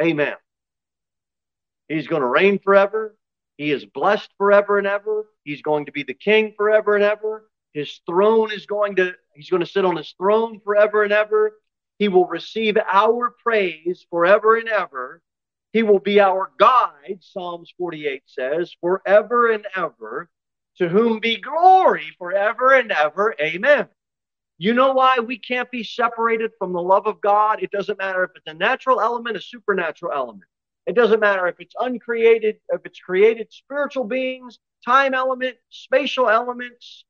Amen. 0.00 0.34
He's 1.88 2.08
going 2.08 2.22
to 2.22 2.28
reign 2.28 2.58
forever. 2.58 3.16
He 3.56 3.70
is 3.70 3.84
blessed 3.84 4.30
forever 4.38 4.78
and 4.78 4.86
ever. 4.86 5.26
He's 5.44 5.62
going 5.62 5.86
to 5.86 5.92
be 5.92 6.02
the 6.02 6.14
king 6.14 6.54
forever 6.56 6.94
and 6.94 7.04
ever. 7.04 7.48
His 7.72 8.00
throne 8.06 8.52
is 8.52 8.66
going 8.66 8.96
to, 8.96 9.14
he's 9.34 9.50
going 9.50 9.60
to 9.60 9.70
sit 9.70 9.84
on 9.84 9.96
his 9.96 10.14
throne 10.18 10.60
forever 10.64 11.04
and 11.04 11.12
ever. 11.12 11.52
He 11.98 12.08
will 12.08 12.26
receive 12.26 12.76
our 12.90 13.34
praise 13.42 14.06
forever 14.10 14.56
and 14.56 14.68
ever. 14.68 15.22
He 15.72 15.82
will 15.82 15.98
be 15.98 16.20
our 16.20 16.50
guide, 16.58 17.18
Psalms 17.20 17.72
48 17.76 18.22
says, 18.26 18.74
forever 18.80 19.52
and 19.52 19.66
ever, 19.76 20.30
to 20.78 20.88
whom 20.88 21.20
be 21.20 21.36
glory 21.40 22.14
forever 22.18 22.74
and 22.74 22.92
ever. 22.92 23.34
Amen. 23.40 23.88
You 24.58 24.72
know 24.72 24.92
why 24.92 25.18
we 25.18 25.38
can't 25.38 25.70
be 25.70 25.84
separated 25.84 26.52
from 26.58 26.72
the 26.72 26.80
love 26.80 27.06
of 27.06 27.20
God? 27.20 27.62
It 27.62 27.70
doesn't 27.70 27.98
matter 27.98 28.24
if 28.24 28.30
it's 28.34 28.46
a 28.46 28.54
natural 28.54 29.00
element, 29.00 29.36
a 29.36 29.40
supernatural 29.40 30.12
element. 30.12 30.48
It 30.86 30.94
doesn't 30.94 31.20
matter 31.20 31.46
if 31.48 31.56
it's 31.58 31.74
uncreated, 31.78 32.56
if 32.70 32.80
it's 32.84 33.00
created 33.00 33.48
spiritual 33.50 34.04
beings, 34.04 34.58
time 34.84 35.14
element, 35.14 35.56
spatial 35.68 36.30
elements. 36.30 37.04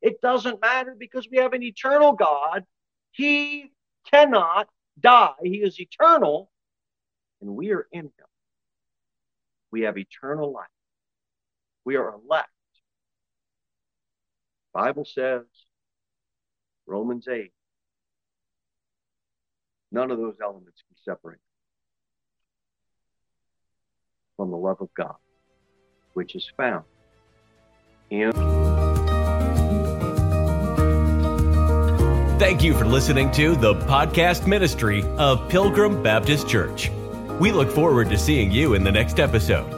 It 0.00 0.20
doesn't 0.20 0.60
matter 0.60 0.94
because 0.96 1.28
we 1.30 1.38
have 1.38 1.52
an 1.52 1.62
eternal 1.62 2.12
God. 2.12 2.64
He 3.10 3.72
cannot 4.10 4.68
die. 4.98 5.32
He 5.42 5.56
is 5.56 5.80
eternal, 5.80 6.50
and 7.40 7.50
we 7.56 7.72
are 7.72 7.86
in 7.92 8.04
him. 8.04 8.12
We 9.70 9.82
have 9.82 9.98
eternal 9.98 10.52
life. 10.52 10.66
We 11.84 11.96
are 11.96 12.14
elect. 12.14 12.48
Bible 14.72 15.04
says, 15.04 15.42
Romans 16.86 17.26
8, 17.28 17.52
none 19.92 20.10
of 20.10 20.18
those 20.18 20.36
elements 20.42 20.82
can 20.88 20.96
separate 21.04 21.38
from 24.36 24.50
the 24.50 24.56
love 24.56 24.80
of 24.80 24.88
God, 24.94 25.16
which 26.14 26.34
is 26.34 26.50
found 26.56 26.84
in. 28.10 28.32
Thank 32.38 32.62
you 32.62 32.72
for 32.72 32.86
listening 32.86 33.32
to 33.32 33.56
the 33.56 33.74
podcast 33.74 34.46
ministry 34.46 35.02
of 35.18 35.48
Pilgrim 35.48 36.02
Baptist 36.02 36.48
Church. 36.48 36.90
We 37.40 37.50
look 37.52 37.70
forward 37.70 38.10
to 38.10 38.18
seeing 38.18 38.52
you 38.52 38.74
in 38.74 38.84
the 38.84 38.92
next 38.92 39.18
episode. 39.18 39.77